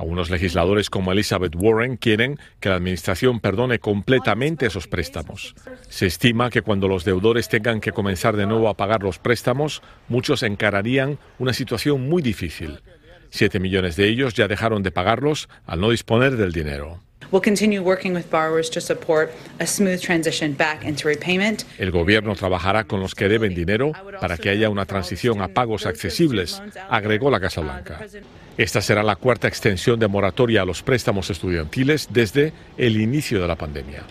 Algunos 0.00 0.30
legisladores 0.30 0.88
como 0.88 1.12
Elizabeth 1.12 1.54
Warren 1.54 1.98
quieren 1.98 2.38
que 2.58 2.70
la 2.70 2.76
Administración 2.76 3.38
perdone 3.38 3.80
completamente 3.80 4.64
esos 4.64 4.88
préstamos. 4.88 5.54
Se 5.90 6.06
estima 6.06 6.48
que 6.48 6.62
cuando 6.62 6.88
los 6.88 7.04
deudores 7.04 7.50
tengan 7.50 7.82
que 7.82 7.92
comenzar 7.92 8.34
de 8.34 8.46
nuevo 8.46 8.70
a 8.70 8.78
pagar 8.78 9.02
los 9.02 9.18
préstamos, 9.18 9.82
muchos 10.08 10.42
encararían 10.42 11.18
una 11.38 11.52
situación 11.52 12.08
muy 12.08 12.22
difícil. 12.22 12.80
Siete 13.28 13.60
millones 13.60 13.96
de 13.96 14.08
ellos 14.08 14.32
ya 14.32 14.48
dejaron 14.48 14.82
de 14.82 14.90
pagarlos 14.90 15.50
al 15.66 15.82
no 15.82 15.90
disponer 15.90 16.38
del 16.38 16.52
dinero. 16.52 17.02
El 21.78 21.92
gobierno 21.92 22.34
trabajará 22.34 22.84
con 22.84 23.00
los 23.00 23.14
que 23.14 23.28
deben 23.28 23.54
dinero 23.54 23.92
para 24.20 24.36
que 24.36 24.50
haya 24.50 24.68
una 24.68 24.84
transición 24.84 25.40
a 25.40 25.48
pagos 25.48 25.86
accesibles, 25.86 26.60
agregó 26.88 27.30
la 27.30 27.38
Casa 27.38 27.60
Blanca. 27.60 28.00
Esta 28.56 28.80
será 28.80 29.04
la 29.04 29.16
cuarta 29.16 29.46
extensión 29.46 30.00
de 30.00 30.08
moratoria 30.08 30.62
a 30.62 30.64
los 30.64 30.82
préstamos 30.82 31.30
estudiantiles 31.30 32.08
desde 32.10 32.52
el 32.76 33.00
inicio 33.00 33.40
de 33.40 33.46
la 33.46 33.56
pandemia. 33.56 34.02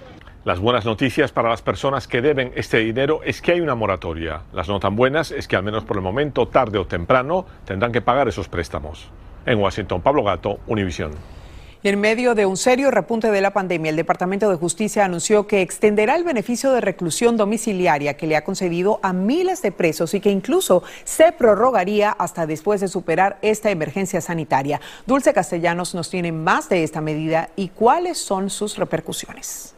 Las 0.45 0.59
buenas 0.59 0.85
noticias 0.85 1.33
para 1.33 1.49
las 1.49 1.61
personas 1.61 2.07
que 2.07 2.21
deben 2.21 2.53
este 2.55 2.77
dinero 2.79 3.19
es 3.25 3.41
que 3.41 3.51
hay 3.51 3.59
una 3.59 3.75
moratoria. 3.75 4.43
Las 4.53 4.69
no 4.69 4.79
tan 4.79 4.95
buenas 4.95 5.31
es 5.31 5.49
que 5.49 5.57
al 5.57 5.63
menos 5.63 5.83
por 5.83 5.97
el 5.97 6.01
momento, 6.01 6.47
tarde 6.47 6.77
o 6.77 6.87
temprano, 6.87 7.45
tendrán 7.65 7.91
que 7.91 8.01
pagar 8.01 8.29
esos 8.29 8.47
préstamos. 8.47 9.09
En 9.45 9.59
Washington, 9.59 10.01
Pablo 10.01 10.23
Gato, 10.23 10.59
Univisión. 10.67 11.38
En 11.81 11.97
medio 12.01 12.35
de 12.35 12.45
un 12.45 12.57
serio 12.57 12.91
repunte 12.91 13.31
de 13.31 13.39
la 13.39 13.53
pandemia, 13.53 13.89
el 13.89 13.95
Departamento 13.95 14.49
de 14.49 14.57
Justicia 14.57 15.05
anunció 15.05 15.47
que 15.47 15.61
extenderá 15.61 16.17
el 16.17 16.25
beneficio 16.25 16.73
de 16.73 16.81
reclusión 16.81 17.37
domiciliaria 17.37 18.17
que 18.17 18.27
le 18.27 18.35
ha 18.35 18.43
concedido 18.43 18.99
a 19.01 19.13
miles 19.13 19.61
de 19.61 19.71
presos 19.71 20.13
y 20.13 20.19
que 20.19 20.29
incluso 20.29 20.83
se 21.05 21.31
prorrogaría 21.31 22.11
hasta 22.11 22.45
después 22.45 22.81
de 22.81 22.89
superar 22.89 23.37
esta 23.41 23.71
emergencia 23.71 24.19
sanitaria. 24.19 24.81
Dulce 25.07 25.31
Castellanos 25.31 25.95
nos 25.95 26.09
tiene 26.09 26.33
más 26.33 26.67
de 26.67 26.83
esta 26.83 26.99
medida 26.99 27.49
y 27.55 27.69
cuáles 27.69 28.17
son 28.17 28.49
sus 28.49 28.75
repercusiones. 28.75 29.73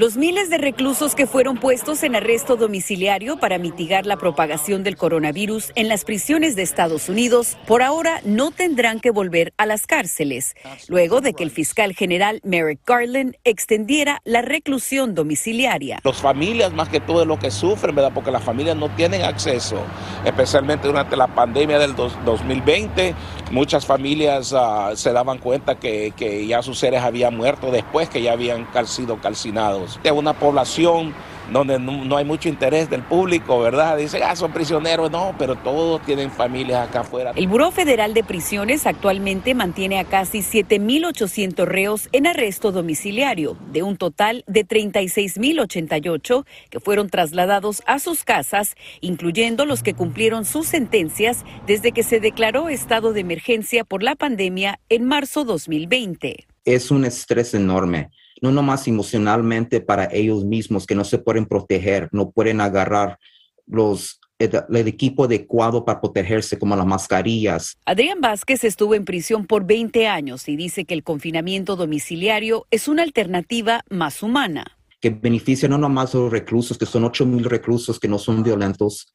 Los 0.00 0.16
miles 0.16 0.48
de 0.48 0.56
reclusos 0.56 1.14
que 1.14 1.26
fueron 1.26 1.58
puestos 1.58 2.02
en 2.04 2.16
arresto 2.16 2.56
domiciliario 2.56 3.36
para 3.36 3.58
mitigar 3.58 4.06
la 4.06 4.16
propagación 4.16 4.82
del 4.82 4.96
coronavirus 4.96 5.72
en 5.74 5.88
las 5.88 6.06
prisiones 6.06 6.56
de 6.56 6.62
Estados 6.62 7.10
Unidos 7.10 7.58
por 7.66 7.82
ahora 7.82 8.22
no 8.24 8.50
tendrán 8.50 9.00
que 9.00 9.10
volver 9.10 9.52
a 9.58 9.66
las 9.66 9.86
cárceles, 9.86 10.54
luego 10.88 11.20
de 11.20 11.34
que 11.34 11.44
el 11.44 11.50
fiscal 11.50 11.92
general 11.92 12.40
Merrick 12.44 12.80
Garland 12.86 13.36
extendiera 13.44 14.22
la 14.24 14.40
reclusión 14.40 15.14
domiciliaria. 15.14 16.00
Las 16.02 16.16
familias 16.16 16.72
más 16.72 16.88
que 16.88 17.00
todo 17.00 17.26
lo 17.26 17.38
que 17.38 17.50
sufren, 17.50 17.94
¿verdad? 17.94 18.12
Porque 18.14 18.30
las 18.30 18.42
familias 18.42 18.78
no 18.78 18.88
tienen 18.96 19.20
acceso, 19.20 19.84
especialmente 20.24 20.88
durante 20.88 21.14
la 21.14 21.26
pandemia 21.26 21.78
del 21.78 21.94
2020. 21.94 23.14
Muchas 23.50 23.84
familias 23.84 24.54
ah, 24.56 24.92
se 24.94 25.12
daban 25.12 25.38
cuenta 25.38 25.74
que, 25.74 26.12
que 26.16 26.46
ya 26.46 26.62
sus 26.62 26.78
seres 26.78 27.02
habían 27.02 27.36
muerto 27.36 27.70
después 27.72 28.08
que 28.08 28.22
ya 28.22 28.32
habían 28.32 28.68
sido 28.86 29.20
calcinados. 29.20 29.98
De 30.04 30.12
una 30.12 30.34
población 30.34 31.12
donde 31.52 31.78
no, 31.78 32.16
hay 32.16 32.24
mucho 32.24 32.48
interés 32.48 32.88
del 32.90 33.02
público, 33.02 33.60
¿verdad? 33.60 33.96
Dicen, 33.96 34.22
ah, 34.24 34.36
son 34.36 34.52
prisioneros. 34.52 35.10
No, 35.10 35.34
pero 35.38 35.56
todos 35.56 36.00
tienen 36.02 36.30
familias 36.30 36.88
acá 36.88 37.00
afuera. 37.00 37.32
El 37.34 37.48
Buró 37.48 37.70
Federal 37.70 38.14
de 38.14 38.22
Prisiones 38.22 38.86
actualmente 38.86 39.54
mantiene 39.54 39.98
a 39.98 40.04
casi 40.04 40.40
7.800 40.40 41.64
reos 41.64 42.08
en 42.12 42.26
arresto 42.26 42.72
domiciliario, 42.72 43.56
de 43.72 43.82
un 43.82 43.96
total 43.96 44.44
de 44.46 44.66
36.088 44.66 46.44
que 46.70 46.80
fueron 46.80 47.08
trasladados 47.08 47.82
a 47.86 47.98
sus 47.98 48.24
casas, 48.24 48.74
incluyendo 49.00 49.64
los 49.64 49.82
que 49.82 49.94
cumplieron 49.94 50.44
sus 50.44 50.66
sentencias 50.66 51.44
desde 51.66 51.92
que 51.92 52.02
se 52.02 52.20
declaró 52.20 52.68
estado 52.68 53.12
de 53.12 53.20
emergencia 53.20 53.84
por 53.84 54.02
la 54.02 54.14
pandemia 54.14 54.80
en 54.88 55.06
marzo 55.06 55.44
2020. 55.44 56.46
Es 56.64 56.90
un 56.90 57.04
estrés 57.04 57.54
enorme 57.54 58.10
no 58.40 58.52
nomás 58.52 58.86
emocionalmente 58.88 59.80
para 59.80 60.08
ellos 60.12 60.44
mismos, 60.44 60.86
que 60.86 60.94
no 60.94 61.04
se 61.04 61.18
pueden 61.18 61.46
proteger, 61.46 62.08
no 62.12 62.30
pueden 62.30 62.60
agarrar 62.60 63.18
los 63.66 64.20
el, 64.40 64.88
equipo 64.88 65.24
adecuado 65.24 65.84
para 65.84 66.00
protegerse, 66.00 66.58
como 66.58 66.74
las 66.74 66.86
mascarillas. 66.86 67.76
Adrián 67.84 68.20
Vázquez 68.20 68.64
estuvo 68.64 68.94
en 68.94 69.04
prisión 69.04 69.46
por 69.46 69.66
20 69.66 70.06
años 70.08 70.48
y 70.48 70.56
dice 70.56 70.84
que 70.84 70.94
el 70.94 71.02
confinamiento 71.02 71.76
domiciliario 71.76 72.66
es 72.70 72.88
una 72.88 73.02
alternativa 73.02 73.82
más 73.90 74.22
humana. 74.22 74.78
Que 75.00 75.10
beneficia 75.10 75.68
no 75.68 75.78
nomás 75.78 76.14
a 76.14 76.18
los 76.18 76.32
reclusos, 76.32 76.78
que 76.78 76.86
son 76.86 77.04
8 77.04 77.26
mil 77.26 77.44
reclusos 77.44 78.00
que 78.00 78.08
no 78.08 78.18
son 78.18 78.42
violentos, 78.42 79.12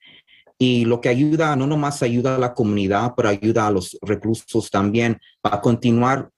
y 0.58 0.86
lo 0.86 1.02
que 1.02 1.10
ayuda, 1.10 1.56
no 1.56 1.68
nomás 1.68 2.02
ayuda 2.02 2.36
a 2.36 2.40
la 2.40 2.54
comunidad, 2.54 3.14
pero 3.18 3.30
ayuda 3.30 3.68
a 3.68 3.72
los 3.72 3.98
reclusos 4.02 4.70
también 4.72 5.20
para 5.42 5.60
continuar 5.60 6.30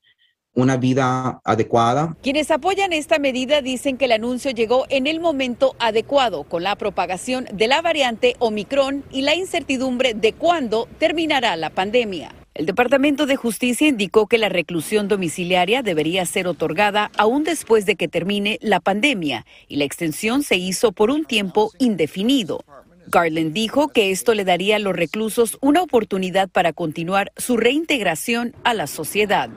una 0.58 0.76
vida 0.76 1.40
adecuada. 1.46 2.18
Quienes 2.24 2.50
apoyan 2.50 2.92
esta 2.92 3.20
medida 3.20 3.62
dicen 3.62 3.98
que 3.98 4.06
el 4.06 4.12
anuncio 4.12 4.50
llegó 4.52 4.86
en 4.90 5.06
el 5.06 5.20
momento 5.20 5.76
adecuado 5.78 6.44
con 6.44 6.64
la 6.64 6.76
propagación 6.76 7.48
de 7.54 7.68
la 7.68 7.84
variante 7.84 8.36
Omicron 8.40 9.04
y 9.12 9.22
la 9.22 9.36
incertidumbre 9.36 10.16
de 10.16 10.34
cuándo 10.34 10.90
terminará 10.98 11.56
la 11.58 11.70
pandemia. 11.70 12.34
El 12.56 12.66
Departamento 12.66 13.28
de 13.28 13.36
Justicia 13.36 13.88
indicó 13.88 14.26
que 14.26 14.40
la 14.40 14.50
reclusión 14.50 15.08
domiciliaria 15.08 15.84
debería 15.84 16.26
ser 16.26 16.48
otorgada 16.48 17.12
aún 17.16 17.44
después 17.44 17.86
de 17.86 17.96
que 17.96 18.08
termine 18.08 18.58
la 18.64 18.80
pandemia 18.80 19.46
y 19.68 19.76
la 19.76 19.84
extensión 19.84 20.42
se 20.42 20.56
hizo 20.56 20.92
por 20.92 21.12
un 21.12 21.26
tiempo 21.26 21.72
indefinido. 21.78 22.66
Garland 23.06 23.54
dijo 23.54 23.90
que 23.90 24.10
esto 24.10 24.34
le 24.34 24.44
daría 24.44 24.78
a 24.78 24.80
los 24.80 24.96
reclusos 24.96 25.60
una 25.62 25.84
oportunidad 25.84 26.50
para 26.50 26.74
continuar 26.74 27.32
su 27.38 27.58
reintegración 27.58 28.56
a 28.64 28.74
la 28.74 28.88
sociedad. 28.88 29.52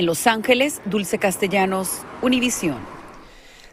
En 0.00 0.06
Los 0.06 0.26
Ángeles, 0.26 0.80
Dulce 0.86 1.18
Castellanos, 1.18 2.06
Univisión. 2.22 2.99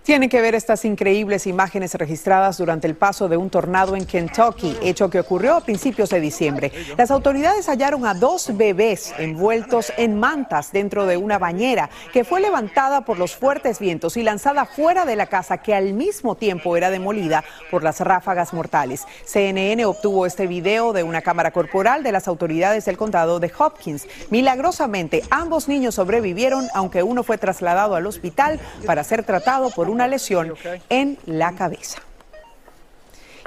Tienen 0.07 0.29
que 0.29 0.39
ver 0.39 0.55
estas 0.55 0.85
increíbles 0.85 1.47
imágenes 1.47 1.93
registradas 1.95 2.57
durante 2.59 2.87
el 2.87 2.95
paso 2.95 3.27
de 3.27 3.35
un 3.35 3.49
tornado 3.49 3.93
en 3.93 4.05
Kentucky, 4.05 4.77
hecho 4.81 5.09
que 5.09 5.19
ocurrió 5.19 5.55
a 5.55 5.59
principios 5.59 6.09
de 6.11 6.21
diciembre. 6.21 6.71
Las 6.97 7.11
autoridades 7.11 7.67
hallaron 7.67 8.05
a 8.05 8.13
dos 8.13 8.55
bebés 8.55 9.13
envueltos 9.17 9.91
en 9.97 10.17
mantas 10.17 10.71
dentro 10.71 11.05
de 11.07 11.17
una 11.17 11.37
bañera 11.39 11.89
que 12.13 12.23
fue 12.23 12.39
levantada 12.39 13.01
por 13.01 13.19
los 13.19 13.35
fuertes 13.35 13.79
vientos 13.79 14.15
y 14.15 14.23
lanzada 14.23 14.63
fuera 14.63 15.03
de 15.03 15.17
la 15.17 15.25
casa 15.25 15.57
que 15.57 15.75
al 15.75 15.91
mismo 15.91 16.35
tiempo 16.35 16.77
era 16.77 16.89
demolida 16.89 17.43
por 17.69 17.83
las 17.83 17.99
ráfagas 17.99 18.53
mortales. 18.53 19.05
CNN 19.25 19.83
obtuvo 19.83 20.25
este 20.25 20.47
video 20.47 20.93
de 20.93 21.03
una 21.03 21.21
cámara 21.21 21.51
corporal 21.51 22.03
de 22.03 22.13
las 22.13 22.29
autoridades 22.29 22.85
del 22.85 22.95
condado 22.95 23.41
de 23.41 23.51
Hopkins. 23.57 24.07
Milagrosamente, 24.29 25.23
ambos 25.31 25.67
niños 25.67 25.95
sobrevivieron, 25.95 26.69
aunque 26.73 27.03
uno 27.03 27.23
fue 27.23 27.37
trasladado 27.37 27.95
al 27.95 28.07
hospital 28.07 28.61
para 28.85 29.03
ser 29.03 29.25
tratado 29.25 29.69
por 29.69 29.89
un 29.89 29.96
una 29.97 30.07
lesión 30.07 30.53
en 30.89 31.17
la 31.25 31.53
cabeza. 31.53 32.03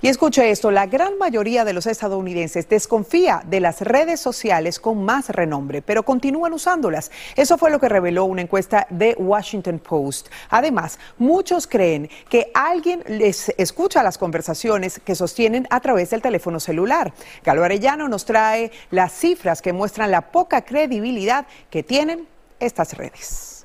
Y 0.03 0.09
escuche 0.09 0.51
esto, 0.51 0.73
la 0.73 0.87
gran 0.87 1.17
mayoría 1.19 1.65
de 1.65 1.75
los 1.75 1.87
estadounidenses 1.87 2.69
desconfía 2.69 3.43
de 3.47 3.61
las 3.61 3.83
redes 3.83 4.19
sociales 4.19 4.81
con 4.81 5.05
más 5.05 5.29
renombre, 5.29 5.81
pero 5.81 6.03
continúan 6.03 6.55
usándolas. 6.55 7.13
Eso 7.37 7.57
fue 7.57 7.71
lo 7.71 7.79
que 7.79 7.89
reveló 7.89 8.25
una 8.25 8.41
encuesta 8.43 8.87
de 8.91 9.15
Washington 9.19 9.79
Post. 9.79 10.29
Además, 10.49 10.99
muchos 11.19 11.67
creen 11.67 12.09
que 12.29 12.51
alguien 12.55 13.05
les 13.07 13.51
escucha 13.59 14.03
las 14.03 14.19
conversaciones 14.19 14.99
que 15.05 15.15
sostienen 15.15 15.69
a 15.71 15.81
través 15.81 16.11
del 16.11 16.23
teléfono 16.23 16.59
celular. 16.59 17.13
Galo 17.45 17.63
Arellano 17.63 18.09
nos 18.09 18.25
trae 18.25 18.73
las 18.91 19.13
cifras 19.13 19.61
que 19.63 19.75
muestran 19.75 20.11
la 20.11 20.33
poca 20.33 20.65
credibilidad 20.65 21.47
que 21.69 21.83
tienen 21.83 22.27
estas 22.59 22.97
redes 22.97 23.60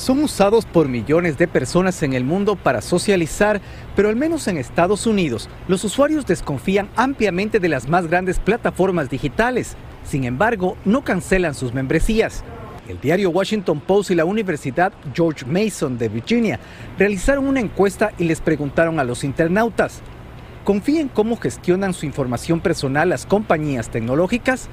son 0.00 0.22
usados 0.24 0.64
por 0.64 0.88
millones 0.88 1.36
de 1.36 1.46
personas 1.46 2.02
en 2.02 2.14
el 2.14 2.24
mundo 2.24 2.56
para 2.56 2.80
socializar, 2.80 3.60
pero 3.94 4.08
al 4.08 4.16
menos 4.16 4.48
en 4.48 4.56
Estados 4.56 5.06
Unidos, 5.06 5.50
los 5.68 5.84
usuarios 5.84 6.24
desconfían 6.24 6.88
ampliamente 6.96 7.60
de 7.60 7.68
las 7.68 7.86
más 7.86 8.06
grandes 8.06 8.38
plataformas 8.38 9.10
digitales. 9.10 9.76
Sin 10.02 10.24
embargo, 10.24 10.78
no 10.86 11.04
cancelan 11.04 11.54
sus 11.54 11.74
membresías. 11.74 12.42
El 12.88 12.98
diario 12.98 13.28
Washington 13.28 13.78
Post 13.80 14.10
y 14.10 14.14
la 14.14 14.24
Universidad 14.24 14.92
George 15.14 15.44
Mason 15.44 15.98
de 15.98 16.08
Virginia 16.08 16.58
realizaron 16.98 17.46
una 17.46 17.60
encuesta 17.60 18.12
y 18.16 18.24
les 18.24 18.40
preguntaron 18.40 18.98
a 18.98 19.04
los 19.04 19.22
internautas, 19.22 20.00
¿confían 20.64 21.08
cómo 21.08 21.36
gestionan 21.36 21.92
su 21.92 22.06
información 22.06 22.60
personal 22.60 23.10
las 23.10 23.26
compañías 23.26 23.90
tecnológicas? 23.90 24.70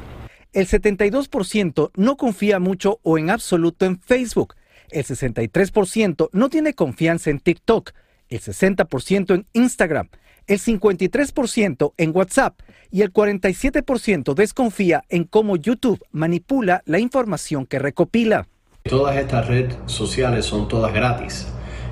El 0.53 0.67
72% 0.67 1.91
no 1.95 2.15
confía 2.15 2.59
mucho 2.59 3.01
o 3.03 3.17
en 3.17 3.29
absoluto 3.29 3.85
en 3.85 3.99
Facebook, 3.99 4.55
el 4.91 5.05
63% 5.05 6.29
no 6.31 6.49
tiene 6.49 6.73
confianza 6.73 7.29
en 7.29 7.39
TikTok, 7.39 7.91
el 8.29 8.41
60% 8.41 9.35
en 9.35 9.45
Instagram, 9.53 10.09
el 10.47 10.59
53% 10.59 11.93
en 11.97 12.15
WhatsApp 12.15 12.59
y 12.91 13.01
el 13.01 13.11
47% 13.11 14.33
desconfía 14.33 15.03
en 15.09 15.25
cómo 15.25 15.57
YouTube 15.57 16.03
manipula 16.11 16.81
la 16.85 16.99
información 16.99 17.65
que 17.65 17.79
recopila. 17.79 18.47
Todas 18.83 19.17
estas 19.17 19.47
redes 19.47 19.77
sociales 19.85 20.45
son 20.45 20.67
todas 20.67 20.93
gratis. 20.93 21.47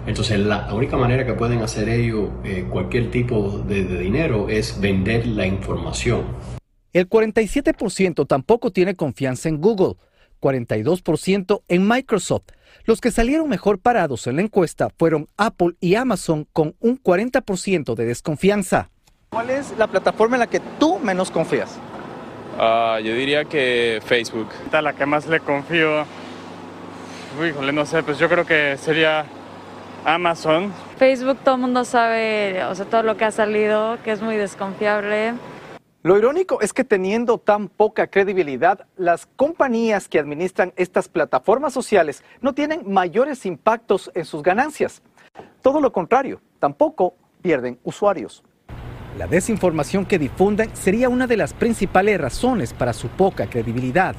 Entonces 0.08 0.40
la 0.40 0.74
única 0.74 0.98
manera 0.98 1.26
que 1.26 1.34
pueden 1.34 1.62
hacer 1.62 1.90
ellos 1.90 2.30
eh, 2.44 2.68
cualquier 2.70 3.12
tipo 3.12 3.64
de 3.68 3.84
dinero 3.84 4.50
es 4.50 4.80
vender 4.80 5.26
la 5.26 5.46
información. 5.48 6.24
El 6.94 7.10
47% 7.10 8.26
tampoco 8.26 8.72
tiene 8.72 8.96
confianza 8.96 9.50
en 9.50 9.60
Google, 9.60 9.96
42% 10.46 11.64
en 11.68 11.88
Microsoft, 11.88 12.52
los 12.84 13.02
que 13.02 13.10
salieron 13.10 13.50
mejor 13.50 13.80
parados 13.80 14.28
en 14.28 14.36
la 14.36 14.44
encuesta 14.44 14.90
fueron 14.96 15.28
Apple 15.38 15.72
y 15.80 15.96
Amazon 15.96 16.48
con 16.54 16.76
un 16.80 17.02
40% 17.02 17.96
de 17.96 18.06
desconfianza. 18.06 18.92
¿Cuál 19.32 19.50
es 19.50 19.74
la 19.76 19.88
plataforma 19.88 20.36
en 20.36 20.42
la 20.42 20.48
que 20.48 20.60
tú 20.80 21.00
menos 21.00 21.32
confías? 21.32 21.80
Ah, 22.60 23.00
yo 23.04 23.16
diría 23.16 23.46
que 23.46 24.00
Facebook. 24.06 24.50
La 24.72 24.94
que 24.94 25.08
más 25.08 25.26
le 25.26 25.40
confío, 25.40 26.06
híjole, 27.44 27.74
no 27.74 27.88
sé, 27.88 28.04
pues 28.04 28.20
yo 28.20 28.30
creo 28.30 28.46
que 28.46 28.78
sería 28.78 29.26
Amazon. 30.06 30.72
Facebook 31.00 31.40
todo 31.44 31.56
el 31.56 31.62
mundo 31.62 31.86
sabe, 31.86 32.64
o 32.66 32.76
sea, 32.76 32.86
todo 32.86 33.02
lo 33.02 33.18
que 33.18 33.26
ha 33.26 33.32
salido, 33.32 33.98
que 34.04 34.12
es 34.12 34.22
muy 34.22 34.36
desconfiable. 34.36 35.34
Lo 36.06 36.20
irónico 36.20 36.62
es 36.62 36.72
que 36.72 36.84
teniendo 36.84 37.40
tan 37.40 37.68
poca 37.68 38.06
credibilidad, 38.06 38.86
las 38.96 39.26
compañías 39.26 40.08
que 40.08 40.20
administran 40.20 40.72
estas 40.76 41.08
plataformas 41.08 41.74
sociales 41.74 42.24
no 42.42 42.54
tienen 42.54 42.84
mayores 42.86 43.44
impactos 43.48 44.12
en 44.14 44.24
sus 44.24 44.44
ganancias. 44.44 45.02
Todo 45.64 45.82
lo 45.82 45.92
contrario, 45.92 46.42
tampoco 46.60 47.16
pierden 47.42 47.80
usuarios. 47.84 48.44
La 49.18 49.26
desinformación 49.26 50.06
que 50.06 50.20
difunden 50.20 50.70
sería 50.76 51.10
una 51.10 51.26
de 51.26 51.38
las 51.38 51.56
principales 51.56 52.22
razones 52.22 52.72
para 52.72 52.94
su 52.94 53.08
poca 53.08 53.50
credibilidad. 53.50 54.16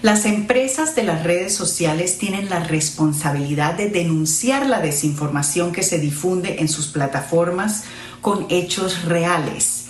Las 0.00 0.24
empresas 0.24 0.96
de 0.96 1.02
las 1.02 1.24
redes 1.24 1.54
sociales 1.54 2.16
tienen 2.16 2.48
la 2.48 2.64
responsabilidad 2.64 3.74
de 3.74 3.90
denunciar 3.90 4.64
la 4.64 4.80
desinformación 4.80 5.72
que 5.72 5.82
se 5.82 5.98
difunde 5.98 6.60
en 6.60 6.68
sus 6.68 6.88
plataformas 6.88 7.84
con 8.22 8.46
hechos 8.48 9.04
reales 9.04 9.81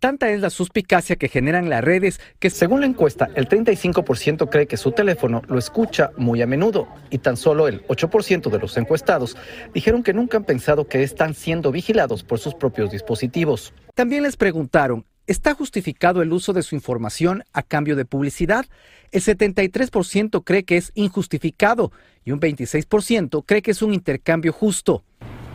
Tanta 0.00 0.30
es 0.30 0.40
la 0.40 0.48
suspicacia 0.48 1.16
que 1.16 1.28
generan 1.28 1.68
las 1.68 1.84
redes 1.84 2.22
que 2.38 2.48
según 2.48 2.80
la 2.80 2.86
encuesta 2.86 3.28
el 3.34 3.46
35% 3.50 4.48
cree 4.48 4.66
que 4.66 4.78
su 4.78 4.92
teléfono 4.92 5.42
lo 5.46 5.58
escucha 5.58 6.10
muy 6.16 6.40
a 6.40 6.46
menudo 6.46 6.88
y 7.10 7.18
tan 7.18 7.36
solo 7.36 7.68
el 7.68 7.86
8% 7.86 8.48
de 8.48 8.58
los 8.58 8.78
encuestados 8.78 9.36
dijeron 9.74 10.02
que 10.02 10.14
nunca 10.14 10.38
han 10.38 10.44
pensado 10.44 10.88
que 10.88 11.02
están 11.02 11.34
siendo 11.34 11.70
vigilados 11.70 12.24
por 12.24 12.38
sus 12.38 12.54
propios 12.54 12.90
dispositivos. 12.90 13.74
También 13.94 14.22
les 14.22 14.38
preguntaron, 14.38 15.04
¿está 15.26 15.52
justificado 15.52 16.22
el 16.22 16.32
uso 16.32 16.54
de 16.54 16.62
su 16.62 16.74
información 16.74 17.44
a 17.52 17.62
cambio 17.62 17.94
de 17.94 18.06
publicidad? 18.06 18.64
El 19.10 19.20
73% 19.20 20.42
cree 20.44 20.64
que 20.64 20.78
es 20.78 20.92
injustificado 20.94 21.92
y 22.24 22.32
un 22.32 22.40
26% 22.40 23.44
cree 23.46 23.60
que 23.60 23.72
es 23.72 23.82
un 23.82 23.92
intercambio 23.92 24.54
justo. 24.54 25.04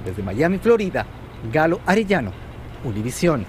Desde 0.06 0.22
Miami, 0.22 0.60
Florida, 0.60 1.08
Galo 1.52 1.82
Arellano, 1.88 2.32
Univisión. 2.84 3.48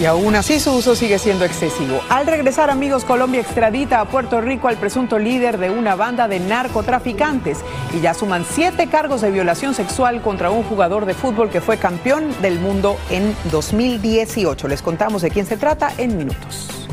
Y 0.00 0.04
aún 0.04 0.36
así 0.36 0.60
su 0.60 0.72
uso 0.72 0.94
sigue 0.94 1.18
siendo 1.18 1.44
excesivo. 1.44 2.00
Al 2.08 2.26
regresar, 2.26 2.70
amigos, 2.70 3.04
Colombia 3.04 3.40
extradita 3.40 4.00
a 4.00 4.04
Puerto 4.04 4.40
Rico 4.40 4.68
al 4.68 4.76
presunto 4.76 5.18
líder 5.18 5.58
de 5.58 5.70
una 5.70 5.96
banda 5.96 6.28
de 6.28 6.38
narcotraficantes 6.38 7.58
y 7.92 8.00
ya 8.00 8.14
suman 8.14 8.44
siete 8.48 8.86
cargos 8.86 9.22
de 9.22 9.32
violación 9.32 9.74
sexual 9.74 10.22
contra 10.22 10.50
un 10.50 10.62
jugador 10.62 11.04
de 11.04 11.14
fútbol 11.14 11.50
que 11.50 11.60
fue 11.60 11.78
campeón 11.78 12.30
del 12.40 12.60
mundo 12.60 12.96
en 13.10 13.34
2018. 13.50 14.68
Les 14.68 14.82
contamos 14.82 15.22
de 15.22 15.30
quién 15.30 15.46
se 15.46 15.56
trata 15.56 15.92
en 15.98 16.16
minutos. 16.16 16.88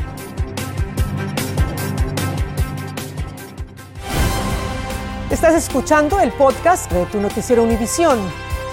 Estás 5.30 5.54
escuchando 5.54 6.18
el 6.18 6.32
podcast 6.32 6.90
de 6.90 7.04
tu 7.06 7.20
noticiero 7.20 7.62
Univisión. 7.62 8.18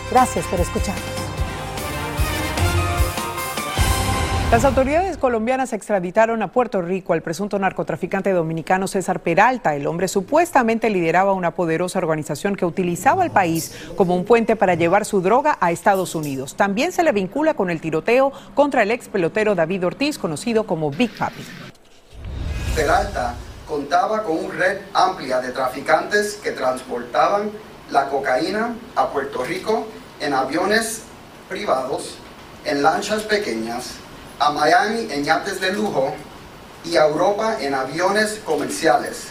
Gracias 0.10 0.46
por 0.46 0.60
escuchar. 0.60 1.23
Las 4.54 4.66
autoridades 4.66 5.18
colombianas 5.18 5.74
extraditaron 5.74 6.44
a 6.44 6.52
Puerto 6.52 6.84
Rico 6.84 7.14
al 7.14 7.24
presunto 7.24 7.58
narcotraficante 7.58 8.32
dominicano 8.34 8.88
César 8.88 9.20
Peralta. 9.22 9.74
El 9.74 9.88
hombre 9.88 10.08
supuestamente 10.08 10.92
lideraba 10.92 11.34
una 11.34 11.56
poderosa 11.56 11.98
organización 11.98 12.56
que 12.56 12.64
utilizaba 12.64 13.26
el 13.26 13.32
país 13.32 13.74
como 13.96 14.16
un 14.16 14.26
puente 14.26 14.56
para 14.56 14.76
llevar 14.76 15.06
su 15.06 15.22
droga 15.22 15.58
a 15.60 15.72
Estados 15.72 16.14
Unidos. 16.14 16.56
También 16.56 16.92
se 16.92 17.02
le 17.02 17.12
vincula 17.14 17.56
con 17.56 17.72
el 17.72 17.82
tiroteo 17.82 18.32
contra 18.54 18.84
el 18.84 18.92
ex 18.92 19.08
pelotero 19.08 19.56
David 19.56 19.88
Ortiz, 19.88 20.20
conocido 20.20 20.68
como 20.68 20.92
Big 20.92 21.18
Papi. 21.18 21.44
Peralta 22.76 23.34
contaba 23.68 24.22
con 24.22 24.38
una 24.38 24.54
red 24.54 24.82
amplia 24.94 25.42
de 25.42 25.52
traficantes 25.52 26.36
que 26.36 26.52
transportaban 26.52 27.50
la 27.90 28.08
cocaína 28.08 28.76
a 28.96 29.08
Puerto 29.08 29.44
Rico 29.44 29.88
en 30.20 30.32
aviones 30.36 31.02
privados, 31.50 32.20
en 32.66 32.84
lanchas 32.84 33.24
pequeñas 33.24 34.03
a 34.40 34.52
Miami 34.52 35.08
en 35.12 35.24
yates 35.24 35.60
de 35.60 35.74
lujo 35.74 36.14
y 36.86 36.98
a 36.98 37.06
Europa 37.06 37.58
en 37.62 37.74
aviones 37.74 38.42
comerciales. 38.46 39.28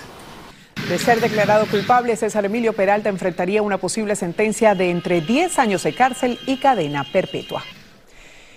De 0.88 0.98
ser 0.98 1.20
declarado 1.20 1.66
culpable, 1.66 2.16
César 2.16 2.44
Emilio 2.44 2.72
Peralta 2.72 3.08
enfrentaría 3.08 3.62
una 3.62 3.78
posible 3.78 4.16
sentencia 4.16 4.74
de 4.74 4.90
entre 4.90 5.20
10 5.20 5.58
años 5.58 5.82
de 5.84 5.94
cárcel 5.94 6.38
y 6.46 6.58
cadena 6.58 7.04
perpetua. 7.12 7.62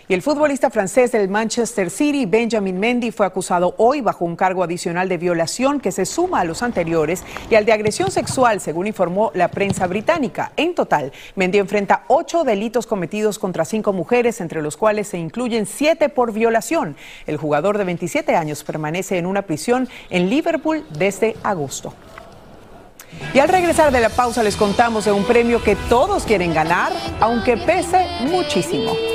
Y 0.07 0.13
el 0.13 0.21
futbolista 0.21 0.69
francés 0.69 1.11
del 1.13 1.29
Manchester 1.29 1.89
City, 1.89 2.27
Benjamin 2.27 2.79
Mendy, 2.79 3.09
fue 3.09 3.25
acusado 3.25 3.73
hoy 3.77 4.01
bajo 4.01 4.23
un 4.23 4.35
cargo 4.35 4.61
adicional 4.61 5.09
de 5.09 5.17
violación 5.17 5.79
que 5.79 5.91
se 5.91 6.05
suma 6.05 6.41
a 6.41 6.43
los 6.43 6.61
anteriores 6.61 7.23
y 7.49 7.55
al 7.55 7.65
de 7.65 7.73
agresión 7.73 8.11
sexual, 8.11 8.61
según 8.61 8.85
informó 8.85 9.31
la 9.33 9.47
prensa 9.47 9.87
británica. 9.87 10.51
En 10.57 10.75
total, 10.75 11.11
Mendy 11.35 11.57
enfrenta 11.57 12.03
ocho 12.07 12.43
delitos 12.43 12.85
cometidos 12.85 13.39
contra 13.39 13.65
cinco 13.65 13.93
mujeres, 13.93 14.41
entre 14.41 14.61
los 14.61 14.77
cuales 14.77 15.07
se 15.07 15.17
incluyen 15.17 15.65
siete 15.65 16.07
por 16.09 16.33
violación. 16.33 16.95
El 17.25 17.37
jugador 17.37 17.79
de 17.79 17.85
27 17.85 18.35
años 18.35 18.63
permanece 18.63 19.17
en 19.17 19.25
una 19.25 19.41
prisión 19.41 19.89
en 20.11 20.29
Liverpool 20.29 20.85
desde 20.99 21.35
agosto. 21.41 21.95
Y 23.33 23.39
al 23.39 23.49
regresar 23.49 23.91
de 23.91 24.01
la 24.01 24.09
pausa 24.09 24.43
les 24.43 24.55
contamos 24.55 25.05
de 25.05 25.11
un 25.11 25.23
premio 25.23 25.63
que 25.63 25.75
todos 25.89 26.25
quieren 26.25 26.53
ganar, 26.53 26.91
aunque 27.19 27.57
pese 27.57 28.05
muchísimo. 28.21 29.14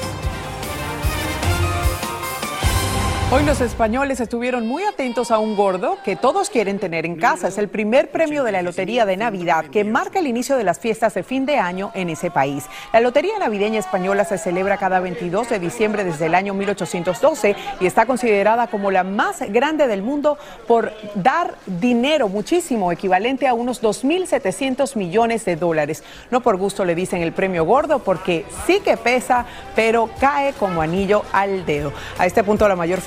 Hoy 3.33 3.45
los 3.45 3.61
españoles 3.61 4.19
estuvieron 4.19 4.67
muy 4.67 4.83
atentos 4.83 5.31
a 5.31 5.39
un 5.39 5.55
gordo 5.55 5.97
que 6.03 6.17
todos 6.17 6.49
quieren 6.49 6.79
tener 6.79 7.05
en 7.05 7.15
casa. 7.15 7.47
Es 7.47 7.57
el 7.57 7.69
primer 7.69 8.11
premio 8.11 8.43
de 8.43 8.51
la 8.51 8.61
Lotería 8.61 9.05
de 9.05 9.15
Navidad 9.15 9.67
que 9.67 9.85
marca 9.85 10.19
el 10.19 10.27
inicio 10.27 10.57
de 10.57 10.65
las 10.65 10.79
fiestas 10.79 11.13
de 11.13 11.23
fin 11.23 11.45
de 11.45 11.55
año 11.55 11.91
en 11.93 12.09
ese 12.09 12.29
país. 12.29 12.65
La 12.91 12.99
Lotería 12.99 13.39
Navideña 13.39 13.79
Española 13.79 14.25
se 14.25 14.37
celebra 14.37 14.75
cada 14.75 14.99
22 14.99 15.47
de 15.47 15.59
diciembre 15.59 16.03
desde 16.03 16.25
el 16.25 16.35
año 16.35 16.53
1812 16.53 17.55
y 17.79 17.85
está 17.85 18.05
considerada 18.05 18.67
como 18.67 18.91
la 18.91 19.05
más 19.05 19.39
grande 19.49 19.87
del 19.87 20.01
mundo 20.01 20.37
por 20.67 20.91
dar 21.15 21.55
dinero, 21.65 22.27
muchísimo, 22.27 22.91
equivalente 22.91 23.47
a 23.47 23.53
unos 23.53 23.81
2.700 23.81 24.97
millones 24.97 25.45
de 25.45 25.55
dólares. 25.55 26.03
No 26.31 26.41
por 26.41 26.57
gusto 26.57 26.83
le 26.83 26.95
dicen 26.95 27.21
el 27.21 27.31
premio 27.31 27.63
gordo 27.63 27.99
porque 27.99 28.45
sí 28.67 28.81
que 28.83 28.97
pesa, 28.97 29.45
pero 29.73 30.09
cae 30.19 30.51
como 30.51 30.81
anillo 30.81 31.23
al 31.31 31.65
dedo. 31.65 31.93
A 32.17 32.25
este 32.25 32.43
punto 32.43 32.67
la 32.67 32.75
mayor 32.75 32.99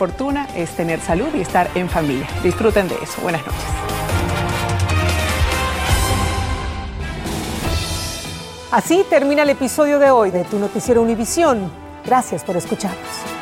es 0.54 0.70
tener 0.70 1.00
salud 1.00 1.28
y 1.34 1.40
estar 1.40 1.68
en 1.74 1.88
familia. 1.88 2.26
Disfruten 2.42 2.88
de 2.88 2.94
eso. 3.02 3.20
Buenas 3.20 3.44
noches. 3.44 3.64
Así 8.70 9.04
termina 9.08 9.42
el 9.42 9.50
episodio 9.50 9.98
de 9.98 10.10
hoy 10.10 10.30
de 10.30 10.44
Tu 10.44 10.58
Noticiero 10.58 11.02
Univisión. 11.02 11.70
Gracias 12.04 12.44
por 12.44 12.56
escucharnos. 12.56 13.33